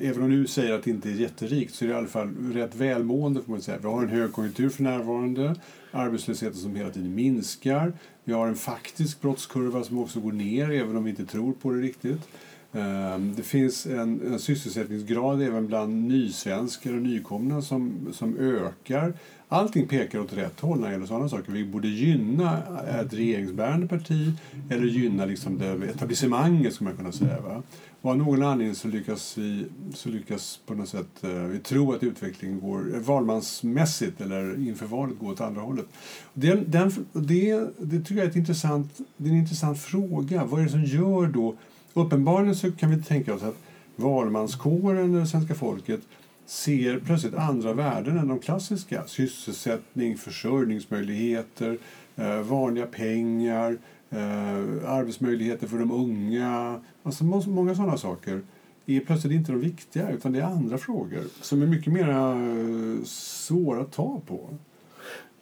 även 0.09 0.23
om 0.23 0.31
du 0.31 0.47
säger 0.47 0.73
att 0.73 0.83
det 0.83 0.91
inte 0.91 1.09
är 1.09 1.13
jätterikt, 1.13 1.75
så 1.75 1.85
är 1.85 1.89
det 1.89 1.95
i 1.95 1.99
alla 1.99 2.07
fall 2.07 2.35
rätt 2.53 2.75
välmående. 2.75 3.43
Får 3.43 3.51
man 3.51 3.61
säga. 3.61 3.79
Vi 3.83 3.89
har 3.89 4.03
en 4.03 4.09
högkonjunktur 4.09 4.69
för 4.69 4.83
närvarande, 4.83 5.55
arbetslösheten 5.91 6.57
som 6.57 6.77
hela 6.77 6.91
tiden 6.91 7.15
minskar. 7.15 7.93
Vi 8.25 8.33
har 8.33 8.47
en 8.49 8.57
faktisk 8.57 9.21
brottskurva 9.21 9.83
som 9.83 9.99
också 9.99 10.21
går 10.21 10.33
ner, 10.33 10.71
även 10.71 10.97
om 10.97 11.05
vi 11.05 11.11
inte 11.11 11.27
tror 11.27 11.53
på 11.53 11.71
det 11.71 11.81
riktigt. 11.81 12.29
Ehm, 12.73 13.35
det 13.37 13.43
finns 13.43 13.87
en, 13.87 14.33
en 14.33 14.39
sysselsättningsgrad 14.39 15.43
även 15.43 15.67
bland 15.67 16.09
nysvenskar 16.09 16.91
och 16.93 17.03
nykomna 17.03 17.63
som, 17.63 18.09
som 18.13 18.39
ökar. 18.39 19.15
Allting 19.49 19.89
pekar 19.89 20.19
åt 20.19 20.33
rätt 20.33 20.61
håll 20.61 20.81
när 20.81 20.87
det 20.87 20.93
gäller 20.93 21.07
sådana 21.07 21.29
saker. 21.29 21.53
Vi 21.53 21.65
borde 21.65 21.89
gynna 21.89 22.63
ett 23.01 23.15
regeringsbärande 23.15 23.89
parti 23.89 24.33
eller 24.71 24.87
gynna 24.87 25.25
liksom 25.25 25.59
det 25.59 25.87
etablissemanget, 25.87 26.75
skulle 26.75 26.91
man 26.91 26.97
kunna 26.97 27.13
säga. 27.13 27.41
Va? 27.41 27.63
Och 28.01 28.11
av 28.11 28.17
någon 28.19 28.43
anledning 28.43 28.75
så 28.75 28.89
lyckas 28.89 29.39
vi, 29.39 29.67
så 29.95 30.09
lyckas 30.09 30.61
på 30.67 30.75
något 30.75 30.89
sätt, 30.89 31.25
eh, 31.25 31.31
vi 31.31 31.59
tror 31.59 31.97
att 31.97 32.03
utvecklingen 32.03 32.61
går 32.61 32.95
eh, 32.95 33.01
valmansmässigt 33.01 34.21
eller 34.21 34.69
inför 34.69 34.87
valet 34.87 35.19
går 35.19 35.33
åt 35.33 35.41
andra 35.41 35.61
hållet. 35.61 35.87
Den, 36.35 36.65
den, 36.71 37.07
det, 37.13 37.69
det 37.79 37.99
tycker 37.99 38.17
jag 38.17 38.25
är, 38.25 38.31
ett 38.31 38.37
intressant, 38.37 39.01
det 39.17 39.29
är 39.29 39.33
en 39.33 39.39
intressant 39.39 39.79
fråga. 39.79 40.45
Vad 40.45 40.61
är 40.61 40.65
det 40.65 40.71
som 40.71 40.85
gör 40.85 41.27
då... 41.27 41.55
Uppenbarligen 41.95 42.57
så 42.57 42.73
kan 42.73 42.91
vi 42.91 43.03
tänka 43.03 43.35
oss 43.35 43.43
att 43.43 43.57
valmanskåren, 43.97 45.15
eller 45.15 45.25
svenska 45.25 45.55
folket, 45.55 46.01
ser 46.47 46.99
plötsligt 46.99 47.35
andra 47.35 47.73
värden 47.73 48.19
än 48.19 48.29
de 48.29 48.39
klassiska. 48.39 49.03
Sysselsättning, 49.07 50.17
försörjningsmöjligheter, 50.17 51.79
eh, 52.17 52.41
vanliga 52.41 52.87
pengar, 52.87 53.79
eh, 54.11 54.91
arbetsmöjligheter 54.91 55.67
för 55.67 55.79
de 55.79 55.93
unga. 55.93 56.81
Alltså 57.03 57.25
många 57.25 57.75
sådana 57.75 57.97
saker 57.97 58.41
är 58.87 59.01
plötsligt 59.01 59.33
inte 59.33 59.53
de 59.53 59.61
viktiga 59.61 60.11
utan 60.11 60.33
det 60.33 60.41
är 60.41 60.45
andra 60.45 60.79
frågor 60.79 61.25
som 61.41 61.63
är 61.63 61.67
mycket 61.67 61.93
mer 61.93 62.09
eh, 62.09 63.05
svåra 63.05 63.81
att 63.81 63.93
ta 63.93 64.21
på. 64.27 64.49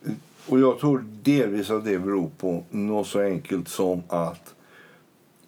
Eh, 0.05 0.13
och 0.49 0.61
jag 0.61 0.79
tror 0.79 1.05
delvis 1.23 1.71
att 1.71 1.85
det 1.85 1.99
beror 1.99 2.31
på 2.39 2.65
något 2.71 3.07
så 3.07 3.21
enkelt 3.21 3.69
som 3.69 4.03
att 4.09 4.55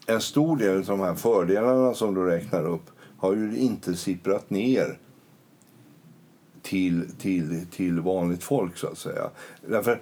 en 0.07 0.21
stor 0.21 0.57
del 0.57 0.77
av 0.77 0.85
de 0.85 1.01
här 1.01 1.15
fördelarna 1.15 1.95
som 1.95 2.15
du 2.15 2.25
räknar 2.25 2.67
upp 2.67 2.91
har 3.17 3.37
ju 3.37 3.57
inte 3.59 3.97
sipprat 3.97 4.51
ner 4.51 4.99
till, 6.67 7.03
till, 7.19 7.67
till 7.71 8.01
vanligt 8.01 8.43
folk. 8.43 8.77
så 8.77 8.87
att 8.87 8.99
säga. 8.99 9.31
Därför 9.69 10.01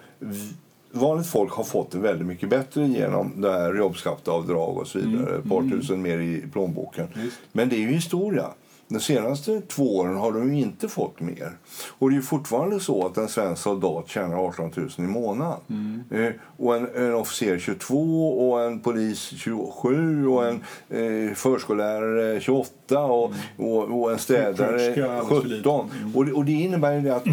vanligt 0.91 1.27
folk 1.27 1.51
har 1.51 1.63
fått 1.63 1.91
det 1.91 1.99
väldigt 1.99 2.27
mycket 2.27 2.49
bättre 2.49 2.87
genom 2.87 3.41
det 3.41 3.51
här 3.51 3.73
jobbskatteavdrag 3.73 4.77
och 4.77 4.87
så 4.87 4.99
vidare. 4.99 5.27
Mm. 5.27 5.39
Ett 5.39 5.49
par 5.49 5.59
mm. 5.59 5.71
tusen 5.71 6.01
mer 6.01 6.17
i 6.17 6.43
plånboken. 6.53 7.07
Mm. 7.15 7.29
Men 7.51 7.69
det 7.69 7.75
är 7.75 7.79
ju 7.79 7.91
historia. 7.91 8.49
De 8.87 8.99
senaste 8.99 9.61
två 9.61 9.97
åren 9.97 10.17
har 10.17 10.31
de 10.31 10.53
inte 10.53 10.89
fått 10.89 11.19
mer. 11.19 11.57
Och 11.87 12.11
det 12.11 12.17
är 12.17 12.21
fortfarande 12.21 12.79
så 12.79 13.05
att 13.05 13.17
en 13.17 13.27
svensk 13.27 13.61
soldat 13.61 14.09
tjänar 14.09 14.37
18 14.37 14.71
000 14.75 14.89
i 14.97 15.01
månaden. 15.01 15.57
Mm. 15.69 16.03
Eh, 16.11 16.33
och 16.57 16.75
en, 16.75 16.89
en, 16.95 17.13
officer 17.13 17.59
22, 17.59 18.49
och 18.49 18.63
en 18.63 18.79
polis 18.79 19.19
27 19.19 20.27
och 20.27 20.47
en 20.47 20.63
eh, 20.89 21.33
förskollärare 21.33 22.41
28 22.41 22.99
och, 22.99 23.31
mm. 23.57 23.71
och, 23.71 24.01
och, 24.01 24.11
en 24.11 24.19
städare 24.19 25.21
17. 25.23 25.89
Mm. 25.97 26.15
Och, 26.15 26.25
det, 26.25 26.33
och 26.33 26.45
det 26.45 26.51
innebär 26.51 26.99
ju 26.99 27.09
att 27.09 27.25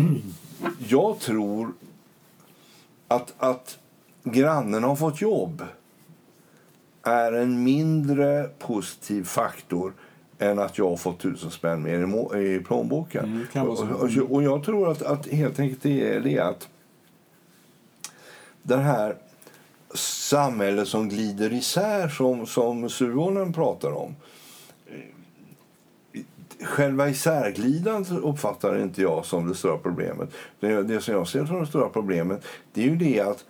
jag 0.79 1.19
tror 1.19 1.73
att, 3.09 3.35
att 3.38 3.79
grannen 4.25 4.85
har 4.85 4.97
fått 4.97 5.21
jobb 5.21 5.62
är 7.03 7.33
en 7.33 7.65
mindre 7.65 8.51
positiv 8.59 9.25
faktor 9.25 9.93
än 10.42 10.59
att 10.59 10.78
jag 10.78 10.90
har 10.90 10.96
fått 10.96 11.20
tusen 11.20 11.50
spänn 11.50 11.83
mer 11.83 12.37
i, 12.37 12.61
plånboken. 12.61 13.46
Mm, 13.55 13.68
och, 13.68 13.81
och, 13.81 14.31
och, 14.31 14.42
jag 14.42 14.64
tror 14.64 14.90
att, 14.90 15.02
att 15.02 15.28
helt 15.28 15.61
enkelt 15.61 15.83
det 15.83 16.14
är 16.14 16.20
det 16.20 16.38
att 16.38 16.68
det 18.62 18.76
här 18.76 19.16
samhället 19.94 20.88
som 20.88 21.09
glider 21.09 21.52
isär, 21.52 22.09
som, 22.09 22.46
som 22.46 22.90
Suonen 22.90 23.52
pratar 23.52 23.92
om 23.92 24.14
själva 26.64 27.09
isärglidandet 27.09 28.12
uppfattar 28.12 28.83
inte 28.83 29.02
jag 29.02 29.24
som 29.24 29.48
det 29.48 29.55
stora 29.55 29.78
problemet. 29.78 30.31
Det, 30.61 30.83
det 30.83 31.00
som 31.00 31.14
jag 31.14 31.28
ser 31.28 31.46
som 31.46 31.61
det 31.61 31.66
stora 31.66 31.88
problemet 31.88 32.44
det 32.72 32.83
är 32.83 32.85
ju 32.85 32.96
det 32.96 33.20
att 33.20 33.44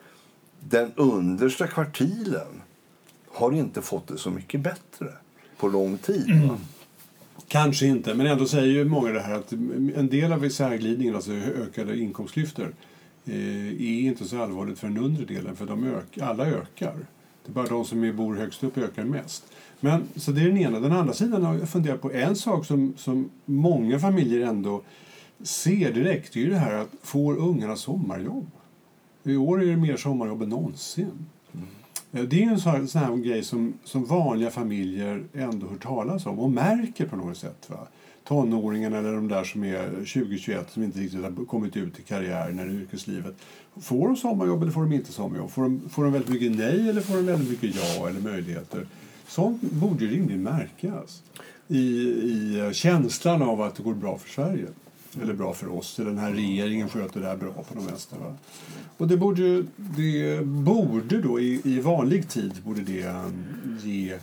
den 0.61 0.93
understa 0.97 1.67
kvartilen 1.67 2.63
har 3.33 3.53
inte 3.53 3.83
fått 3.83 4.09
det 4.09 4.19
så 4.19 4.31
mycket 4.31 4.61
bättre 4.61 5.13
på 5.59 5.69
lång 5.69 5.99
tid. 5.99 6.31
Mm. 6.31 6.57
Kanske 7.49 7.87
inte, 7.87 8.15
men 8.15 8.27
ändå 8.27 8.47
säger 8.47 8.73
ju 8.73 8.85
många 8.85 9.13
det 9.13 9.21
här 9.21 9.35
att 9.35 9.53
en 9.97 10.09
del 10.09 10.33
av 10.33 10.45
isärglidningen, 10.45 11.15
alltså 11.15 11.33
ökade 11.33 11.99
inkomstklyftor, 11.99 12.75
eh, 13.25 13.67
är 13.69 14.01
inte 14.01 14.25
så 14.25 14.43
allvarligt 14.43 14.79
för 14.79 14.89
den 14.89 14.99
undre 14.99 15.25
delen, 15.25 15.57
för 15.57 15.67
de 15.67 15.87
ök, 15.87 16.19
alla 16.19 16.47
ökar. 16.47 16.97
Det 17.45 17.51
är 17.51 17.53
bara 17.53 17.67
de 17.67 17.85
som 17.85 18.17
bor 18.17 18.35
högst 18.35 18.65
upp 18.65 18.79
ökar 18.79 19.05
mest. 19.05 19.45
Men, 19.81 20.05
så 20.17 20.31
det 20.31 20.41
är 20.41 20.47
den 20.47 20.59
ena. 20.59 20.81
Den 20.81 20.93
andra 20.93 21.13
sidan 21.13 21.43
har 21.43 21.55
jag 21.55 21.69
funderat 21.69 22.01
på 22.01 22.13
en 22.13 22.37
sak 22.37 22.67
som, 22.67 22.95
som 22.97 23.31
många 23.45 23.99
familjer 23.99 24.47
ändå 24.47 24.83
ser 25.43 25.93
direkt. 25.93 26.33
Det 26.33 26.41
är 26.41 26.45
ju 26.45 26.51
det 26.51 26.59
här 26.59 26.75
att 26.75 26.91
får 27.03 27.37
ungarna 27.37 27.77
sommarjobb? 27.77 28.51
I 29.25 29.37
år 29.37 29.63
är 29.63 29.67
det 29.67 29.77
mer 29.77 29.97
sommarjobb 29.97 30.43
än 30.43 30.49
någonsin. 30.49 31.27
Eh, 32.13 32.23
det 32.23 32.45
är 32.45 32.49
en 32.49 32.61
sån 32.61 32.73
här, 32.73 32.87
sån 32.87 33.03
här 33.03 33.17
grej 33.17 33.43
som, 33.45 33.75
som 33.85 34.05
vanliga 34.05 34.51
familjer 34.51 35.25
ändå 35.35 35.67
hör 35.67 35.77
talas 35.77 36.27
om 36.27 36.39
och 36.39 36.51
märker 36.51 37.07
på 37.07 37.17
något 37.17 37.37
sätt. 37.37 37.71
Va? 37.71 37.87
Tonåringarna 38.25 38.99
eller 38.99 39.13
de 39.13 39.29
där 39.29 39.45
som 39.45 39.65
är 39.65 39.91
20-21 40.05 40.65
som 40.69 40.83
inte 40.83 40.99
riktigt 40.99 41.23
har 41.23 41.45
kommit 41.45 41.77
ut 41.77 41.99
i 41.99 42.03
karriären 42.03 42.59
eller 42.59 42.73
yrkeslivet. 42.73 43.35
Får 43.81 44.07
de 44.07 44.17
sommarjobb 44.17 44.63
eller 44.63 44.73
får 44.73 44.83
de 44.83 44.93
inte 44.93 45.13
sommarjobb? 45.13 45.51
Får 45.51 45.63
de, 45.63 45.89
får 45.89 46.05
de 46.05 46.13
väldigt 46.13 46.31
mycket 46.31 46.57
nej 46.57 46.89
eller 46.89 47.01
får 47.01 47.15
de 47.15 47.27
väldigt 47.27 47.51
mycket 47.51 47.77
ja 47.77 48.09
eller 48.09 48.21
möjligheter? 48.21 48.87
Sånt 49.27 49.63
borde 49.63 50.05
ju 50.05 50.11
rimligen 50.11 50.43
märkas 50.43 51.23
i, 51.69 51.79
i 51.79 52.61
eh, 52.61 52.73
känslan 52.73 53.43
av 53.43 53.63
att 53.63 53.75
det 53.75 53.83
går 53.83 53.95
bra 53.95 54.19
för 54.19 54.29
Sverige. 54.29 54.67
Eller 55.23 55.35
bra 55.35 55.55
för 55.55 55.73
oss. 55.73 55.97
Den 55.97 56.19
här 56.19 56.33
regeringen 56.33 56.89
sköter 56.89 57.21
det 57.21 57.27
här 57.27 57.37
bra 57.37 57.53
på 57.53 57.75
de 57.75 57.85
mesta. 57.85 58.17
Va? 58.19 58.35
Och 58.97 59.09
det 59.09 59.17
borde, 59.17 59.65
det 59.77 60.47
borde 60.47 61.21
då 61.21 61.41
i, 61.41 61.61
i 61.65 61.81
vanlig 61.81 62.29
tid 62.29 62.53
borde 62.65 62.81
det 62.81 63.03
mm, 63.03 63.79
ge 63.83 64.19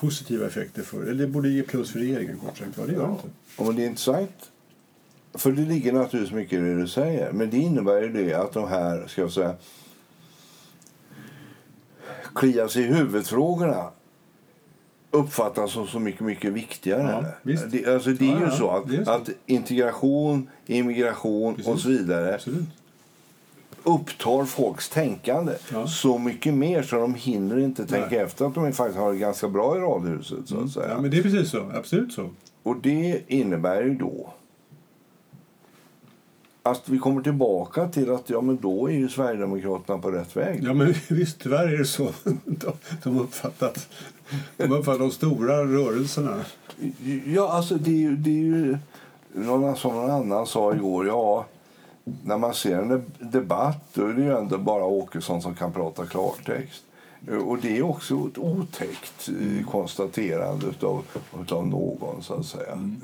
positiva 0.00 0.46
effekter 0.46 0.82
för, 0.82 1.02
eller 1.02 1.26
det 1.26 1.32
borde 1.32 1.48
ge 1.48 1.62
plus 1.62 1.90
för 1.90 1.98
regeringen 1.98 2.38
kort 2.38 2.58
sagt. 2.58 2.78
Va? 2.78 2.86
Det 2.86 2.92
gör 2.92 3.02
ja. 3.02 3.10
inte. 3.10 3.28
Och 3.56 3.74
det 3.74 3.82
är 3.82 3.86
intressant. 3.86 4.50
För 5.34 5.52
det 5.52 5.62
ligger 5.62 5.92
naturligtvis 5.92 6.34
mycket 6.34 6.58
i 6.58 6.62
det 6.62 6.80
du 6.80 6.88
säger. 6.88 7.32
Men 7.32 7.50
det 7.50 7.56
innebär 7.56 8.02
ju 8.02 8.08
det 8.08 8.34
att 8.34 8.52
de 8.52 8.68
här, 8.68 9.06
ska 9.06 9.20
jag 9.20 9.32
säga, 9.32 9.54
klia 12.34 12.68
sig 12.68 12.82
i 12.82 12.86
huvudfrågorna 12.86 13.90
uppfattas 15.14 15.72
som 15.72 15.86
så 15.86 15.98
mycket, 15.98 16.20
mycket 16.20 16.52
viktigare. 16.52 17.34
Ja, 17.42 17.52
det, 17.70 17.86
alltså, 17.86 18.10
det 18.10 18.32
är 18.32 18.40
ju 18.40 18.50
så 18.50 18.70
att, 18.70 19.08
att, 19.08 19.30
integration, 19.46 20.48
immigration 20.66 21.54
Precis. 21.54 21.72
och 21.72 21.80
så 21.80 21.88
vidare 21.88 22.34
Absolut. 22.34 22.68
upptar 23.82 24.44
folks 24.44 24.88
tänkande 24.88 25.52
så 25.86 26.18
mycket 26.18 26.54
mer 26.54 26.82
så 26.82 26.96
de 26.96 27.14
hinner 27.14 27.58
inte 27.58 27.86
tänka 27.86 28.08
Nej. 28.10 28.18
efter 28.18 28.46
att 28.46 28.54
de 28.54 28.72
faktiskt 28.72 28.98
har 28.98 29.12
det 29.12 29.18
ganska 29.18 29.48
bra 29.48 29.76
i 29.76 29.80
radhuset. 29.80 30.48
Så 30.48 30.54
att 30.54 30.76
mm. 30.76 30.90
Ja, 30.90 31.00
men 31.00 31.10
det 31.10 31.18
är 31.18 31.22
precis 31.22 31.50
så. 31.50 31.70
Absolut 31.74 32.12
så. 32.12 32.30
Och 32.62 32.76
det 32.82 33.22
innebär 33.26 33.82
ju 33.82 33.94
då 33.94 34.32
att 36.66 36.88
vi 36.88 36.98
kommer 36.98 37.22
tillbaka 37.22 37.88
till 37.88 38.10
att 38.10 38.30
ja, 38.30 38.40
men 38.40 38.56
då 38.56 38.86
är 38.90 38.92
ju 38.92 39.08
Sverigedemokraterna 39.08 39.98
på 39.98 40.10
rätt 40.10 40.36
väg. 40.36 40.60
Ja, 40.64 40.74
men 40.74 40.94
visst, 41.08 41.40
tyvärr 41.40 41.68
är 41.68 41.78
det 41.78 41.84
så. 41.84 42.10
De, 42.44 42.72
de 43.02 43.20
uppfattat 43.20 43.88
uppfattar 44.56 44.98
de 44.98 45.10
stora 45.10 45.64
rörelserna. 45.64 46.44
Ja, 47.26 47.52
alltså 47.52 47.74
det 47.74 47.90
är 47.90 47.98
ju... 47.98 48.16
Det 48.16 48.30
är 48.30 48.34
ju 48.34 48.78
någon, 49.34 49.76
som 49.76 49.94
någon 49.94 50.10
annan 50.10 50.46
sa 50.46 50.74
igår, 50.74 51.06
ja, 51.06 51.46
när 52.24 52.38
man 52.38 52.54
ser 52.54 52.78
en 52.78 53.12
debatt 53.18 53.84
då 53.94 54.06
är 54.06 54.12
det 54.12 54.22
ju 54.22 54.38
ändå 54.38 54.58
bara 54.58 54.84
Åkesson 54.84 55.42
som 55.42 55.54
kan 55.54 55.72
prata 55.72 56.06
klartext. 56.06 56.84
Och 57.46 57.58
det 57.58 57.78
är 57.78 57.82
också 57.82 58.14
ett 58.14 58.38
otäckt 58.38 59.28
mm. 59.28 59.64
konstaterande 59.64 60.66
av 60.82 61.04
utav 61.42 61.66
någon, 61.66 62.22
så 62.22 62.34
att 62.34 62.46
säga. 62.46 62.72
Mm. 62.72 63.00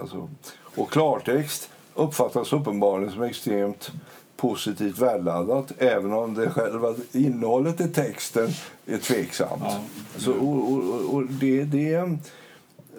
Alltså, 0.00 0.28
och 0.76 0.90
klartext 0.90 1.70
uppfattas 1.94 2.52
uppenbarligen 2.52 3.12
som 3.12 3.22
extremt 3.22 3.90
positivt 4.36 4.98
värdeladdat 4.98 5.72
även 5.78 6.12
om 6.12 6.34
det 6.34 6.50
själva 6.50 6.94
innehållet 7.12 7.80
i 7.80 7.88
texten 7.88 8.48
är 8.86 8.98
tveksamt. 8.98 9.62
Ja. 9.62 9.80
Så, 10.16 10.32
och, 10.32 10.72
och, 10.72 11.14
och 11.14 11.26
det, 11.26 11.64
det 11.64 11.94
är 11.94 12.00
en 12.00 12.18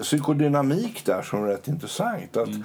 psykodynamik 0.01 1.05
där 1.05 1.21
som 1.21 1.43
är 1.43 1.47
rätt 1.47 1.67
intressant. 1.67 2.37
Att, 2.37 2.47
mm. 2.47 2.63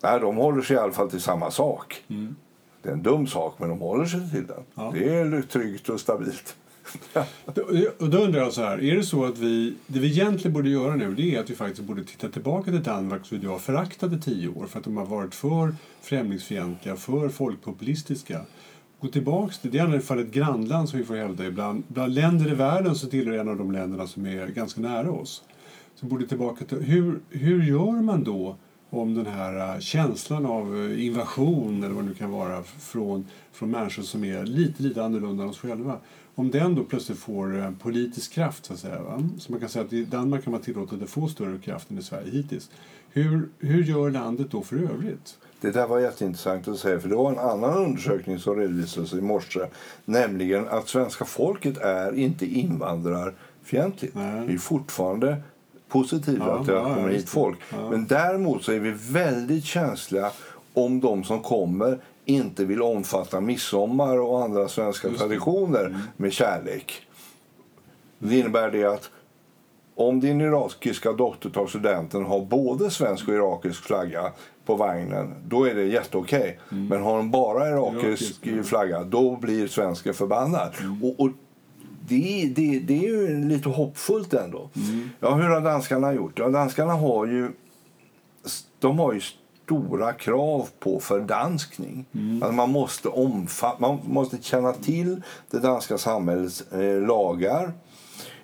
ja, 0.00 0.18
de 0.18 0.36
håller 0.36 0.62
sig 0.62 0.76
i 0.76 0.78
alla 0.78 0.92
fall 0.92 1.10
till 1.10 1.22
samma 1.22 1.50
sak. 1.50 2.04
Mm. 2.08 2.36
Det 2.82 2.88
är 2.88 2.92
en 2.92 3.02
dum 3.02 3.26
sak, 3.26 3.54
men 3.58 3.68
de 3.68 3.80
håller 3.80 4.04
sig 4.04 4.30
till 4.30 4.46
den. 4.46 4.62
Ja. 4.74 4.90
Det 4.94 5.14
är 5.14 5.42
tryggt 5.42 5.88
och 5.88 6.00
stabilt 6.00 6.56
och 7.98 8.10
då 8.10 8.18
undrar 8.18 8.40
jag 8.40 8.52
så 8.52 8.62
här, 8.62 8.84
är 8.84 8.96
det 8.96 9.02
så 9.02 9.24
att 9.24 9.38
vi, 9.38 9.74
det 9.86 9.98
vi 9.98 10.06
egentligen 10.06 10.52
borde 10.52 10.68
göra 10.68 10.96
nu 10.96 11.14
det 11.14 11.34
är 11.34 11.40
att 11.40 11.50
vi 11.50 11.54
faktiskt 11.54 11.82
borde 11.82 12.04
titta 12.04 12.28
tillbaka 12.28 12.70
till 12.70 12.82
Danmark 12.82 13.26
som 13.26 13.40
vi 13.40 13.46
har 13.46 13.58
föraktat 13.58 14.12
i 14.12 14.20
tio 14.20 14.48
år 14.48 14.66
för 14.66 14.78
att 14.78 14.84
de 14.84 14.96
har 14.96 15.06
varit 15.06 15.34
för 15.34 15.74
främlingsfientliga, 16.02 16.96
för 16.96 17.28
folkpopulistiska. 17.28 18.40
Gå 19.00 19.08
tillbaks 19.08 19.58
till, 19.58 19.70
det 19.70 19.78
är 19.78 19.88
i 19.88 19.92
alla 19.92 20.00
fall 20.00 20.18
ett 20.18 20.32
grannland 20.32 20.88
som 20.88 20.98
vi 20.98 21.04
får 21.04 21.16
hävda 21.16 21.46
ibland. 21.46 21.82
Bland 21.88 22.14
länder 22.14 22.52
i 22.52 22.54
världen 22.54 22.94
så 22.94 23.06
tillhör 23.06 23.38
en 23.38 23.48
av 23.48 23.56
de 23.56 23.72
länderna 23.72 24.06
som 24.06 24.26
är 24.26 24.46
ganska 24.46 24.80
nära 24.80 25.10
oss. 25.10 25.42
Så 25.94 26.06
borde 26.06 26.26
tillbaka 26.26 26.64
till, 26.64 26.78
hur, 26.78 27.20
hur 27.30 27.62
gör 27.62 28.02
man 28.02 28.24
då 28.24 28.56
om 28.90 29.14
den 29.14 29.26
här 29.26 29.74
äh, 29.74 29.80
känslan 29.80 30.46
av 30.46 30.90
äh, 30.90 31.06
invasion 31.06 31.84
eller 31.84 31.94
vad 31.94 32.04
det 32.04 32.08
nu 32.08 32.14
kan 32.14 32.30
vara 32.30 32.62
från, 32.62 33.26
från 33.52 33.70
människor 33.70 34.02
som 34.02 34.24
är 34.24 34.44
lite, 34.44 34.82
lite 34.82 35.04
annorlunda 35.04 35.42
än 35.42 35.50
oss 35.50 35.58
själva 35.58 35.98
om 36.38 36.50
den 36.50 36.74
då 36.74 36.84
plötsligt 36.84 37.18
får 37.18 37.58
eh, 37.58 37.70
politisk 37.70 38.32
kraft, 38.32 38.64
så 38.64 38.72
att 38.72 38.78
säga, 38.78 39.02
va? 39.02 39.28
så 39.38 39.52
man 39.52 39.60
kan 39.60 39.68
säga 39.68 39.84
att 39.84 39.92
i 39.92 40.04
Danmark 40.04 40.44
kan 40.44 40.50
man 40.50 40.60
tillåta 40.60 40.96
att 40.96 41.10
få 41.10 41.28
större 41.28 41.58
kraft 41.58 41.90
än 41.90 41.98
i 41.98 42.02
Sverige 42.02 42.30
hittills. 42.30 42.70
Hur, 43.10 43.48
hur 43.58 43.84
gör 43.84 44.10
landet 44.10 44.50
då 44.50 44.62
för 44.62 44.76
övrigt? 44.76 45.38
Det 45.60 45.70
där 45.70 45.86
var 45.86 46.00
jätteintressant 46.00 46.68
att 46.68 46.78
säga, 46.78 47.00
för 47.00 47.08
det 47.08 47.16
var 47.16 47.32
en 47.32 47.38
annan 47.38 47.84
undersökning 47.84 48.38
som 48.38 48.56
redovisades 48.56 49.12
i 49.12 49.20
morse, 49.20 49.60
nämligen 50.04 50.68
att 50.68 50.88
svenska 50.88 51.24
folket 51.24 51.78
är 51.78 52.14
inte 52.14 52.46
invandrarfientligt. 52.46 54.14
Nej. 54.14 54.46
Vi 54.46 54.54
är 54.54 54.58
fortfarande 54.58 55.42
positiva 55.88 56.46
ja, 56.46 56.58
att 56.58 56.66
det 56.66 56.72
ja, 56.72 56.94
kommer 56.94 57.08
hit 57.08 57.28
folk. 57.28 57.58
Ja. 57.70 57.90
Men 57.90 58.06
däremot 58.06 58.64
så 58.64 58.72
är 58.72 58.78
vi 58.78 58.94
väldigt 59.10 59.64
känsliga 59.64 60.30
om 60.74 61.00
de 61.00 61.24
som 61.24 61.42
kommer 61.42 61.98
inte 62.24 62.64
vill 62.64 62.82
omfatta 62.82 63.40
midsommar 63.40 64.18
och 64.18 64.44
andra 64.44 64.68
svenska 64.68 65.08
traditioner 65.08 65.84
mm. 65.84 66.00
med 66.16 66.32
kärlek. 66.32 67.02
Det 68.18 68.38
innebär 68.38 68.70
det 68.70 68.84
att 68.84 69.10
om 69.94 70.20
din 70.20 70.40
irakiska 70.40 71.12
dotter 71.12 71.50
tar 71.50 71.66
studenten 71.66 72.24
har 72.24 72.40
både 72.40 72.90
svensk 72.90 73.28
och 73.28 73.34
irakisk 73.34 73.82
flagga 73.84 74.32
på 74.64 74.74
vagnen, 74.74 75.34
då 75.44 75.64
är 75.64 75.74
det 75.74 75.84
jätteokej. 75.84 76.58
Mm. 76.72 76.86
Men 76.86 77.02
har 77.02 77.16
hon 77.16 77.30
bara 77.30 77.68
irakisk 77.68 78.46
Irakisk, 78.46 78.68
flagga, 78.68 79.04
då 79.04 79.36
blir 79.36 79.68
svensken 79.68 80.14
förbannad. 80.14 80.74
Mm. 80.80 81.04
Och, 81.04 81.20
och 81.20 81.30
det, 82.08 82.52
det, 82.56 82.78
det 82.78 82.98
är 82.98 83.08
ju 83.08 83.44
lite 83.44 83.68
hoppfullt 83.68 84.34
ändå. 84.34 84.70
Mm. 84.76 85.10
Ja, 85.20 85.34
hur 85.34 85.48
har 85.48 85.60
danskarna 85.60 86.12
gjort? 86.12 86.38
Ja, 86.38 86.48
danskarna 86.48 86.92
har 86.92 87.26
ju, 87.26 87.50
de 88.78 88.98
har 88.98 89.12
ju 89.12 89.20
stora 89.64 90.12
krav 90.12 90.68
på 90.80 91.00
fördanskning. 91.00 92.04
Mm. 92.14 92.42
Alltså 92.42 92.52
man, 92.52 92.70
måste 92.70 93.08
man 93.78 93.98
måste 94.04 94.42
känna 94.42 94.72
till 94.72 95.22
det 95.50 95.58
danska 95.58 95.98
samhällets 95.98 96.72
eh, 96.72 97.06
lagar. 97.06 97.72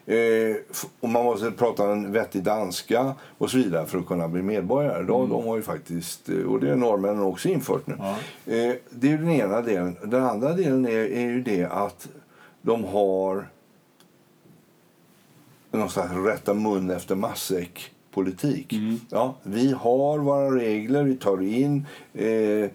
Eh, 0.07 0.57
och 1.01 1.09
man 1.09 1.25
måste 1.25 1.51
prata 1.51 1.93
en 1.93 2.13
vettig 2.13 2.43
danska 2.43 3.15
och 3.39 3.51
så 3.51 3.57
vidare 3.57 3.87
för 3.87 3.99
att 3.99 4.07
kunna 4.07 4.29
bli 4.29 4.43
medborgare. 4.43 5.03
De, 5.03 5.29
de 5.29 5.47
har 5.47 5.57
ju 5.57 5.63
faktiskt, 5.63 6.29
eh, 6.29 6.37
och 6.37 6.61
det 6.61 6.69
har 6.69 6.77
norrmännen 6.77 7.23
också 7.23 7.49
infört 7.49 7.87
nu. 7.87 7.95
Ja. 7.99 8.11
Eh, 8.53 8.75
det 8.91 9.13
är 9.13 9.19
den 9.19 9.31
ena 9.31 9.61
delen. 9.61 9.97
Den 10.05 10.25
andra 10.25 10.53
delen 10.53 10.87
är, 10.87 11.13
är 11.13 11.21
ju 11.21 11.43
det 11.43 11.65
att 11.65 12.09
de 12.63 12.85
har 12.85 13.49
någon 15.71 15.91
slags 15.91 16.13
rätta 16.13 16.55
mun 16.55 16.91
efter 16.91 17.15
matsäck-politik. 17.15 18.75
Ja, 19.11 19.35
vi 19.43 19.73
har 19.73 20.19
våra 20.19 20.55
regler, 20.55 21.03
vi 21.03 21.17
tar 21.17 21.43
in 21.43 21.87
eh, 22.15 22.71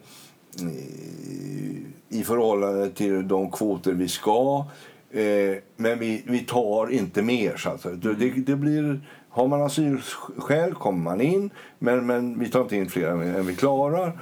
i 2.10 2.24
förhållande 2.24 2.90
till 2.90 3.28
de 3.28 3.52
kvoter 3.52 3.94
vi 3.94 4.08
ska. 4.08 4.66
Eh, 5.12 5.58
men 5.76 6.00
vi, 6.00 6.24
vi 6.26 6.40
tar 6.40 6.92
inte 6.92 7.22
mer. 7.22 7.58
Så 7.58 7.70
att 7.70 7.82
säga. 7.82 7.96
det, 7.96 8.30
det 8.30 8.56
blir, 8.56 9.02
har 9.30 9.48
man 9.48 9.62
asylskäl 9.62 10.74
kommer 10.74 11.04
man 11.04 11.22
in, 11.22 11.50
men, 11.80 12.06
men 12.06 12.40
vi 12.40 12.50
tar 12.50 12.62
inte 12.62 12.76
in 12.76 12.90
fler 12.90 13.08
än 13.08 13.46
vi 13.46 13.56
klarar. 13.56 14.20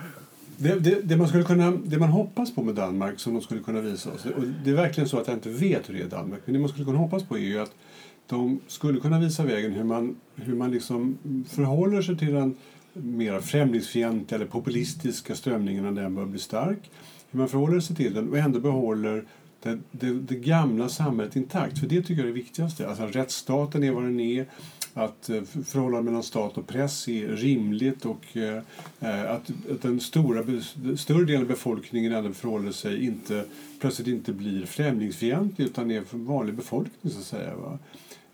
Det, 0.57 0.79
det, 0.79 1.01
det, 1.01 1.17
man 1.17 1.27
skulle 1.27 1.43
kunna, 1.43 1.71
det 1.71 1.99
man 1.99 2.09
hoppas 2.09 2.55
på 2.55 2.63
med 2.63 2.75
Danmark, 2.75 3.19
som 3.19 3.33
de 3.33 3.41
skulle 3.41 3.63
kunna 3.63 3.81
visa 3.81 4.11
oss, 4.11 4.25
och 4.25 4.43
det 4.63 4.69
är 4.69 4.73
verkligen 4.73 5.09
så 5.09 5.17
att 5.17 5.27
jag 5.27 5.35
inte 5.35 5.49
vet 5.49 5.89
hur 5.89 5.93
det 5.93 5.99
är 5.99 6.05
i 6.05 6.09
Danmark, 6.09 6.41
men 6.45 6.53
det 6.53 6.59
man 6.59 6.69
skulle 6.69 6.85
kunna 6.85 6.97
hoppas 6.97 7.23
på 7.23 7.37
är 7.37 7.41
ju 7.41 7.59
att 7.59 7.71
de 8.27 8.59
skulle 8.67 8.99
kunna 8.99 9.19
visa 9.19 9.43
vägen 9.43 9.73
hur 9.73 9.83
man, 9.83 10.15
hur 10.35 10.55
man 10.55 10.71
liksom 10.71 11.17
förhåller 11.49 12.01
sig 12.01 12.17
till 12.17 12.33
den 12.33 12.55
mer 12.93 13.39
främlingsfientliga 13.39 14.35
eller 14.35 14.51
populistiska 14.51 15.35
strömningen 15.35 15.83
när 15.83 16.01
den 16.01 16.15
börjar 16.15 16.27
bli 16.27 16.39
stark. 16.39 16.91
Hur 17.31 17.39
man 17.39 17.49
förhåller 17.49 17.79
sig 17.79 17.95
till 17.95 18.13
den 18.13 18.29
och 18.29 18.37
ändå 18.37 18.59
behåller 18.59 19.23
det, 19.63 19.79
det, 19.91 20.13
det, 20.13 20.35
gamla 20.35 20.89
samhället 20.89 21.35
intakt. 21.35 21.79
För 21.79 21.87
det 21.87 22.01
tycker 22.01 22.13
jag 22.13 22.21
är 22.21 22.25
det 22.25 22.31
viktigaste. 22.31 22.89
Alltså, 22.89 23.05
rättsstaten 23.05 23.83
är 23.83 23.91
vad 23.91 24.03
den 24.03 24.19
är. 24.19 24.45
Att 24.97 25.29
eh, 25.29 25.41
förhållandet 25.43 26.05
mellan 26.05 26.23
stat 26.23 26.57
och 26.57 26.67
press 26.67 27.07
är 27.07 27.27
rimligt 27.27 28.05
och 28.05 28.37
eh, 28.37 28.61
eh, 28.99 29.31
att, 29.31 29.49
att 29.71 29.81
den 29.81 29.99
stora, 29.99 30.43
större 30.97 31.25
delen 31.25 31.41
av 31.41 31.47
befolkningen 31.47 32.13
ändå 32.13 32.33
förhåller 32.33 32.71
sig 32.71 33.05
inte, 33.05 33.45
plötsligt 33.79 34.07
inte 34.07 34.33
blir 34.33 34.65
främlingsfientlig 34.65 35.65
utan 35.65 35.91
är 35.91 36.01
för 36.01 36.17
vanlig 36.17 36.55
befolkning 36.55 37.13
så 37.13 37.19
att 37.19 37.25
säga. 37.25 37.55
Va? 37.55 37.79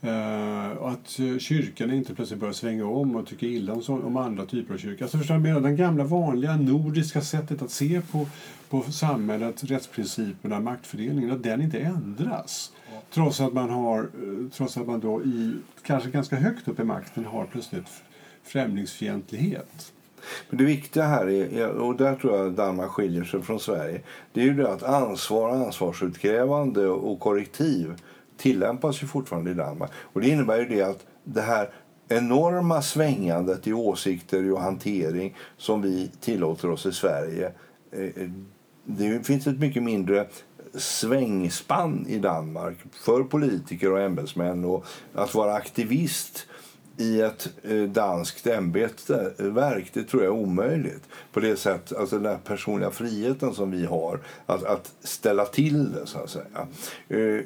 Uh, 0.03 0.77
och 0.77 0.91
att 0.91 1.19
kyrkan 1.39 1.93
inte 1.93 2.15
plötsligt 2.15 2.39
börjar 2.39 2.53
svänga 2.53 2.85
om 2.85 3.15
och 3.15 3.27
tycker 3.27 3.47
illa 3.47 3.73
om, 3.73 3.81
så, 3.81 3.93
om 3.93 4.17
andra 4.17 4.45
typer 4.45 4.73
av 4.73 4.77
kyrka. 4.77 5.03
Alltså 5.03 5.17
förstår 5.17 5.37
du, 5.37 5.59
den 5.59 5.75
gamla 5.75 6.03
vanliga 6.03 6.57
nordiska 6.57 7.21
sättet 7.21 7.61
att 7.61 7.71
se 7.71 8.01
på, 8.11 8.27
på 8.69 8.81
samhället, 8.81 9.63
rättsprinciperna, 9.63 10.59
maktfördelningen, 10.59 11.31
att 11.31 11.43
den 11.43 11.61
inte 11.61 11.79
ändras. 11.79 12.71
Trots 13.09 13.41
att 13.41 13.53
man 13.53 13.69
har, 13.69 13.99
eh, 13.99 14.49
trots 14.51 14.77
att 14.77 14.87
man 14.87 14.99
då 14.99 15.23
i, 15.23 15.57
kanske 15.83 16.09
ganska 16.09 16.35
högt 16.35 16.67
upp 16.67 16.79
i 16.79 16.83
makten 16.83 17.25
har 17.25 17.45
plötsligt 17.45 17.87
främlingsfientlighet. 18.43 19.93
Men 20.49 20.57
det 20.57 20.63
viktiga 20.63 21.03
här, 21.03 21.29
är, 21.29 21.69
och 21.69 21.95
där 21.95 22.15
tror 22.15 22.37
jag 22.37 22.53
Danmark 22.53 22.89
skiljer 22.89 23.23
sig 23.23 23.41
från 23.41 23.59
Sverige, 23.59 24.01
det 24.33 24.41
är 24.41 24.45
ju 24.45 24.53
det 24.53 24.73
att 24.73 24.83
ansvar, 24.83 25.49
ansvarsutkrävande 25.49 26.87
och 26.87 27.19
korrektiv 27.19 27.93
tillämpas 28.37 29.03
ju 29.03 29.07
fortfarande 29.07 29.51
i 29.51 29.53
Danmark. 29.53 29.91
Och 29.95 30.21
det 30.21 30.29
innebär 30.29 30.59
ju 30.59 30.65
det 30.65 30.81
att 30.81 31.05
det 31.23 31.41
här 31.41 31.69
enorma 32.07 32.81
svängandet 32.81 33.67
i 33.67 33.73
åsikter 33.73 34.51
och 34.51 34.61
hantering 34.61 35.35
som 35.57 35.81
vi 35.81 36.11
tillåter 36.19 36.69
oss 36.69 36.85
i 36.85 36.91
Sverige. 36.91 37.51
Eh, 37.91 38.03
eh, 38.03 38.29
det 38.85 39.27
finns 39.27 39.47
ett 39.47 39.59
mycket 39.59 39.83
mindre 39.83 40.27
svängspann 40.73 42.05
i 42.07 42.17
Danmark 42.17 42.77
för 42.91 43.23
politiker 43.23 43.91
och 43.91 44.01
ämbetsmän 44.01 44.65
och 44.65 44.85
att 45.13 45.33
vara 45.33 45.53
aktivist 45.53 46.47
i 46.97 47.21
ett 47.21 47.49
eh, 47.63 47.83
danskt 47.83 48.47
ämbetsverk, 48.47 49.91
det 49.93 50.03
tror 50.03 50.23
jag 50.23 50.35
är 50.35 50.39
omöjligt. 50.41 51.03
På 51.31 51.39
det 51.39 51.55
sätt, 51.55 51.93
alltså 51.93 52.19
den 52.19 52.39
personliga 52.39 52.91
friheten 52.91 53.53
som 53.53 53.71
vi 53.71 53.85
har, 53.85 54.19
att, 54.45 54.63
att 54.63 54.93
ställa 55.01 55.45
till 55.45 55.91
det 55.91 56.05
så 56.05 56.19
att 56.19 56.29
säga. 56.29 56.67
Eh, 57.09 57.43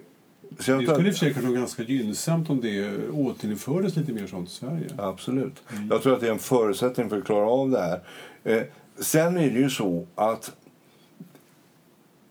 så 0.59 0.71
det 0.71 0.87
skulle 0.87 1.07
i 1.07 1.11
och 1.11 1.15
för 1.15 1.19
sig 1.19 1.33
kunna 1.33 1.49
vara 1.49 1.59
ganska 1.59 1.83
gynnsamt 1.83 2.49
om 2.49 2.61
det 2.61 3.09
återinfördes 3.09 3.95
lite 3.95 4.13
mer 4.13 4.27
sånt 4.27 4.49
i 4.49 4.51
Sverige. 4.51 4.87
Absolut. 4.97 5.63
Mm. 5.71 5.87
Jag 5.91 6.01
tror 6.01 6.13
att 6.13 6.21
det 6.21 6.27
är 6.27 6.31
en 6.31 6.39
förutsättning 6.39 7.09
för 7.09 7.17
att 7.17 7.25
klara 7.25 7.45
av 7.45 7.69
det 7.69 7.79
här. 7.79 7.99
Eh, 8.43 8.63
sen 8.99 9.37
är 9.37 9.49
det 9.49 9.59
ju 9.59 9.69
så 9.69 10.07
att 10.15 10.51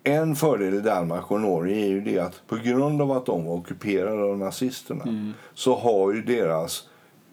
en 0.05 0.37
fördel 0.37 0.75
i 0.75 0.81
Danmark 0.81 1.31
och 1.31 1.41
Norge 1.41 1.77
är 1.77 1.89
ju 1.89 2.01
det 2.01 2.19
att 2.19 2.43
på 2.47 2.57
grund 2.57 3.03
av 3.03 3.13
att 3.13 3.27
de 3.27 3.45
var 3.45 3.55
ockuperade 3.55 4.23
av 4.23 4.39
nazisterna 4.39 5.03
mm. 5.03 5.33
så 5.55 5.75
har 5.75 6.13
ju 6.13 6.23
deras 6.23 6.89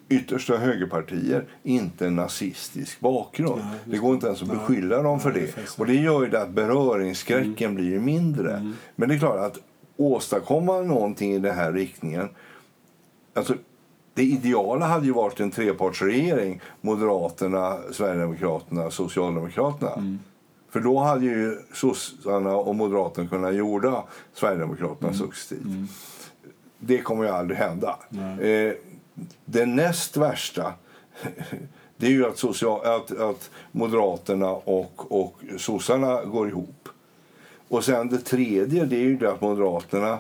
yttersta 0.10 0.58
högerpartier 0.58 1.46
inte 1.64 2.08
en 2.08 2.16
nazistisk 2.16 3.00
bakgrund. 3.00 3.62
Nej, 3.66 3.80
det 3.86 3.98
går 3.98 4.14
inte 4.14 4.28
ens 4.28 4.42
att 4.42 4.48
beskylla 4.48 4.96
nej, 4.96 5.04
dem 5.04 5.20
för 5.20 5.32
nej, 5.32 5.54
det. 5.56 5.80
Och 5.80 5.86
det 5.86 5.96
gör 5.96 6.26
ju 6.26 6.38
att 6.38 6.50
beröringsskräcken 6.50 7.72
mm. 7.72 7.76
blir 7.76 8.00
mindre. 8.00 8.52
Mm. 8.52 8.74
Men 8.96 9.10
det 9.10 9.16
är 9.16 9.20
klart 9.20 9.40
att 9.40 9.58
åstadkomma 9.98 10.82
någonting 10.82 11.34
i 11.34 11.40
den 11.40 11.56
här 11.56 11.72
riktningen... 11.72 12.30
Alltså, 13.34 13.56
det 14.14 14.24
ideala 14.24 14.86
hade 14.86 15.06
ju 15.06 15.12
varit 15.12 15.40
en 15.40 15.52
trepartsregering. 15.52 16.62
Moderaterna, 16.82 17.78
Sverigedemokraterna, 17.92 18.92
Socialdemokraterna. 18.92 19.94
Mm. 19.94 20.20
För 20.72 20.80
då 20.80 21.00
hade 21.00 21.26
ju 21.26 21.58
sossarna 21.74 22.56
och 22.56 22.76
Moderaterna 22.76 23.28
kunnat 23.28 23.56
jorda 23.56 24.04
Sverigedemokraterna 24.34 25.08
mm. 25.08 25.20
successivt. 25.20 25.66
Mm. 25.66 25.88
Det 26.80 26.98
kommer 26.98 27.24
ju 27.24 27.30
aldrig 27.30 27.60
hända. 27.60 28.00
Eh, 28.42 28.74
det 29.46 29.66
näst 29.66 30.18
värsta 30.18 30.74
det 31.98 32.06
är 32.06 32.12
ju 32.12 32.26
att, 32.26 32.38
social, 32.38 32.86
att, 32.86 33.20
att 33.20 33.50
Moderaterna 33.72 34.50
och, 34.50 35.12
och 35.22 35.40
sossarna 35.58 36.24
går 36.24 36.48
ihop. 36.48 36.90
Och 37.68 37.84
sen 37.84 38.10
det 38.10 38.18
tredje 38.18 38.86
det 38.86 38.96
är 38.96 39.04
ju 39.04 39.18
det 39.18 39.32
att 39.32 39.42
Moderaterna 39.42 40.20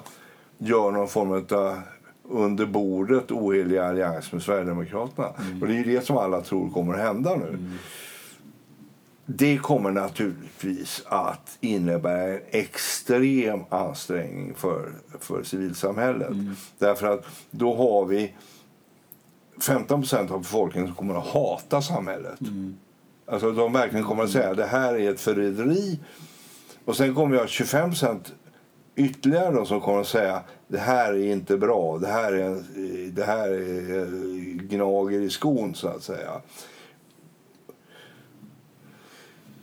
gör 0.58 0.92
någon 0.92 1.08
form 1.08 1.32
av 1.32 1.78
under 2.24 2.66
bordet 2.66 3.32
ohelig 3.32 3.78
allians 3.78 4.32
med 4.32 4.42
Sverigedemokraterna. 4.42 5.28
Mm. 5.28 5.62
Och 5.62 5.68
det 5.68 5.80
är 5.80 5.84
det 5.84 6.06
som 6.06 6.18
alla 6.18 6.42
tror 6.42 6.70
kommer 6.70 6.94
att 6.94 7.00
hända 7.00 7.36
nu. 7.36 7.48
Mm. 7.48 7.78
Det 9.26 9.58
kommer 9.58 9.92
naturligtvis 9.92 11.04
att 11.06 11.58
innebära 11.62 12.34
en 12.34 12.42
extrem 12.50 13.60
ansträngning 13.70 14.54
för, 14.56 14.92
för 15.20 15.44
civilsamhället. 15.44 16.30
Mm. 16.30 16.56
Därför 16.78 17.08
att 17.08 17.26
då 17.52 17.76
har 17.76 18.06
vi 18.06 18.34
15% 19.60 20.32
av 20.32 20.40
befolkningen 20.40 20.88
som 20.88 20.96
kommer 20.96 21.16
att 21.16 21.28
hata 21.28 21.82
samhället. 21.82 22.42
Mm. 22.42 22.78
Alltså 23.26 23.52
de 23.52 23.74
verkligen 23.74 24.06
kommer 24.06 24.24
att 24.24 24.30
säga 24.30 24.50
att 24.50 24.58
det 24.58 24.66
här 24.66 24.94
är 24.94 25.12
ett 25.12 25.22
förräderi 25.22 26.00
och 26.86 26.98
sen 26.98 27.16
kommer 27.16 27.38
ha 27.38 27.48
25 27.48 27.92
ytterligare 28.96 29.56
då, 29.56 29.66
som 29.66 29.82
kommer 29.82 30.02
att 30.02 30.08
säga 30.08 30.42
det 30.68 30.78
här 30.78 31.14
är 31.14 31.32
inte 31.32 31.58
bra, 31.58 31.98
det 31.98 32.08
här 32.08 32.34
är, 32.34 32.64
det 33.12 33.24
här 33.24 33.50
är 33.50 34.06
gnager 34.68 35.20
i 35.20 35.30
skon 35.30 35.76
så 35.76 35.88
att 35.88 36.04
säga. 36.04 36.42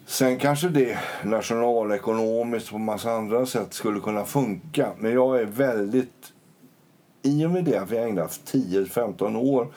Sen 0.09 0.39
kanske 0.39 0.69
det 0.69 0.99
nationalekonomiskt 1.25 2.71
på 2.71 2.79
massa 2.79 3.11
andra 3.11 3.47
sätt 3.47 3.75
skulle 3.75 4.01
kunna 4.01 4.25
funka. 4.25 4.93
Men 4.99 5.13
jag 5.13 5.41
är 5.41 5.45
väldigt... 5.45 6.33
I 7.23 7.47
och 7.47 7.51
med 7.51 7.65
det 7.65 7.77
att 7.77 7.91
vi 7.91 7.99
har 7.99 8.07
ägnat 8.07 8.41
10-15 8.47 9.37
år 9.37 9.69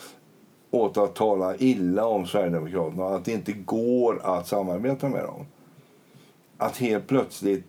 åt 0.72 0.98
att 0.98 1.16
tala 1.16 1.56
illa 1.56 2.06
om 2.06 2.28
Sverigedemokraterna 2.28 3.06
att 3.06 3.26
det 3.26 3.32
inte 3.32 3.52
går 3.52 4.22
att 4.24 4.48
samarbeta 4.48 5.10
med 5.10 5.24
dem 5.24 5.46
att 6.58 6.78
helt 6.78 7.08
plötsligt 7.08 7.66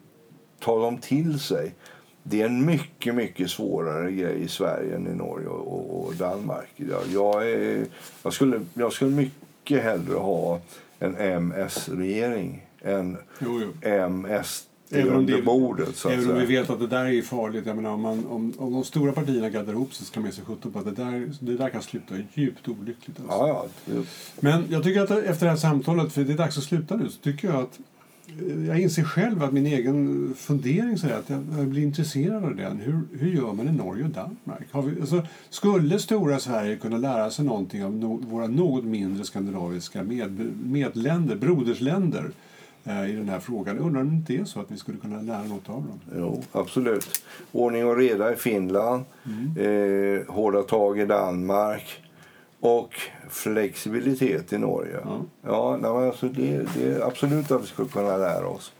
ta 0.61 0.83
dem 0.83 0.99
till 0.99 1.41
sig 1.41 1.75
det 2.23 2.43
är 2.43 2.47
en 2.47 2.67
mycket 2.67 3.15
mycket 3.15 3.51
svårare 3.51 4.13
grej 4.13 4.43
i 4.43 4.49
Sverige 4.49 4.97
än 4.97 5.07
i 5.07 5.15
Norge 5.15 5.49
och, 5.49 6.07
och 6.07 6.15
Danmark. 6.15 6.69
Jag, 7.13 7.51
är, 7.51 7.87
jag, 8.23 8.33
skulle, 8.33 8.61
jag 8.75 8.93
skulle 8.93 9.11
mycket 9.11 9.83
hellre 9.83 10.15
ha 10.15 10.61
en 11.03 11.17
MS-regering 11.17 12.67
än 12.83 13.17
jo, 13.41 13.61
jo. 13.61 13.91
MS 13.91 14.69
Även 14.95 15.17
om, 15.17 15.27
det, 15.27 15.43
bordet, 15.43 15.97
så 15.97 16.09
även 16.09 16.31
om 16.31 16.39
vi 16.39 16.47
vet 16.47 16.71
att 16.71 16.81
det 16.81 16.87
där 16.87 17.05
är 17.05 17.23
farligt. 17.23 17.67
Jag 17.67 17.77
menar, 17.77 17.91
om, 17.91 18.01
man, 18.01 18.27
om, 18.27 18.53
om 18.59 18.73
de 18.73 18.85
stora 18.85 19.13
partierna 19.13 19.51
gaddar 19.51 19.73
ihop 19.73 19.95
sig 19.95 20.07
så 20.07 20.13
kan 20.13 20.23
man 20.23 20.33
se 20.33 20.43
sjutton 20.43 20.73
på 20.73 20.79
att 20.79 20.85
det 20.85 20.91
där, 20.91 21.33
det 21.41 21.57
där 21.57 21.69
kan 21.69 21.83
sluta 21.83 22.15
djupt 22.35 22.69
olyckligt. 22.69 23.21
Alltså. 23.21 23.37
Ja, 23.37 23.49
ja, 23.49 23.67
det... 23.85 24.07
Men 24.41 24.65
jag 24.69 24.83
tycker 24.83 25.01
att 25.01 25.11
efter 25.11 25.47
det 25.47 25.51
här 25.51 25.57
samtalet, 25.57 26.13
för 26.13 26.25
det 26.25 26.33
är 26.33 26.37
dags 26.37 26.59
att 26.59 26.65
sluta 26.65 26.97
nu, 26.97 27.09
så 27.09 27.21
tycker 27.21 27.49
jag 27.49 27.57
att 27.57 27.79
jag 28.67 28.81
inser 28.81 29.03
själv 29.03 29.43
att 29.43 29.53
min 29.53 29.67
egen 29.67 30.35
fundering 30.39 30.99
så 30.99 31.07
att 31.07 31.31
jag 31.31 31.67
blir 31.67 31.83
intresserad 31.83 32.45
av 32.45 32.57
den. 32.57 32.81
Hur, 32.81 33.01
hur 33.19 33.31
gör 33.31 33.53
man 33.53 33.69
i 33.69 33.73
Norge 33.73 34.05
och 34.05 34.11
Danmark? 34.11 34.67
Vi, 34.73 35.01
alltså, 35.01 35.27
skulle 35.51 35.99
stora 35.99 36.39
Sverige 36.39 36.77
kunna 36.77 36.97
lära 36.97 37.31
sig 37.31 37.45
någonting 37.45 37.85
av 37.85 37.95
no, 37.95 38.25
våra 38.31 38.47
något 38.47 38.85
mindre 38.85 39.25
skandinaviska 39.25 40.03
med, 40.03 40.51
medländer, 40.65 41.37
brodersländer? 41.37 42.31
eh, 42.85 43.11
i 43.11 43.13
den 43.13 43.29
här 43.29 43.41
frågan. 43.41 43.77
Jag 43.77 43.87
undrar 43.87 44.01
om 44.01 44.09
det 44.09 44.17
inte 44.17 44.35
är 44.35 44.45
så 44.45 44.61
att 44.61 44.71
vi 44.71 44.77
skulle 44.77 44.99
kunna 44.99 45.23
lära 45.23 45.43
något 45.43 45.69
av 45.69 45.87
dem. 45.87 46.01
Jo, 46.17 46.43
absolut. 46.53 47.23
Ordning 47.53 47.87
och 47.87 47.97
reda 47.97 48.33
i 48.33 48.37
Finland, 48.37 49.05
eh, 49.59 50.35
hårda 50.35 50.63
tag 50.63 50.99
i 50.99 51.05
Danmark 51.05 52.02
och 52.63 52.95
flexibilitet 53.29 54.53
i 54.53 54.59
Norge. 54.59 54.99
Ja. 55.05 55.79
Ja, 55.83 56.07
alltså 56.07 56.29
det, 56.29 56.67
det 56.75 56.85
är 56.85 57.01
absolut 57.01 57.51
att 57.51 57.63
vi 57.63 57.67
skulle 57.67 57.89
kunna 57.89 58.17
lära 58.17 58.49
oss. 58.49 58.73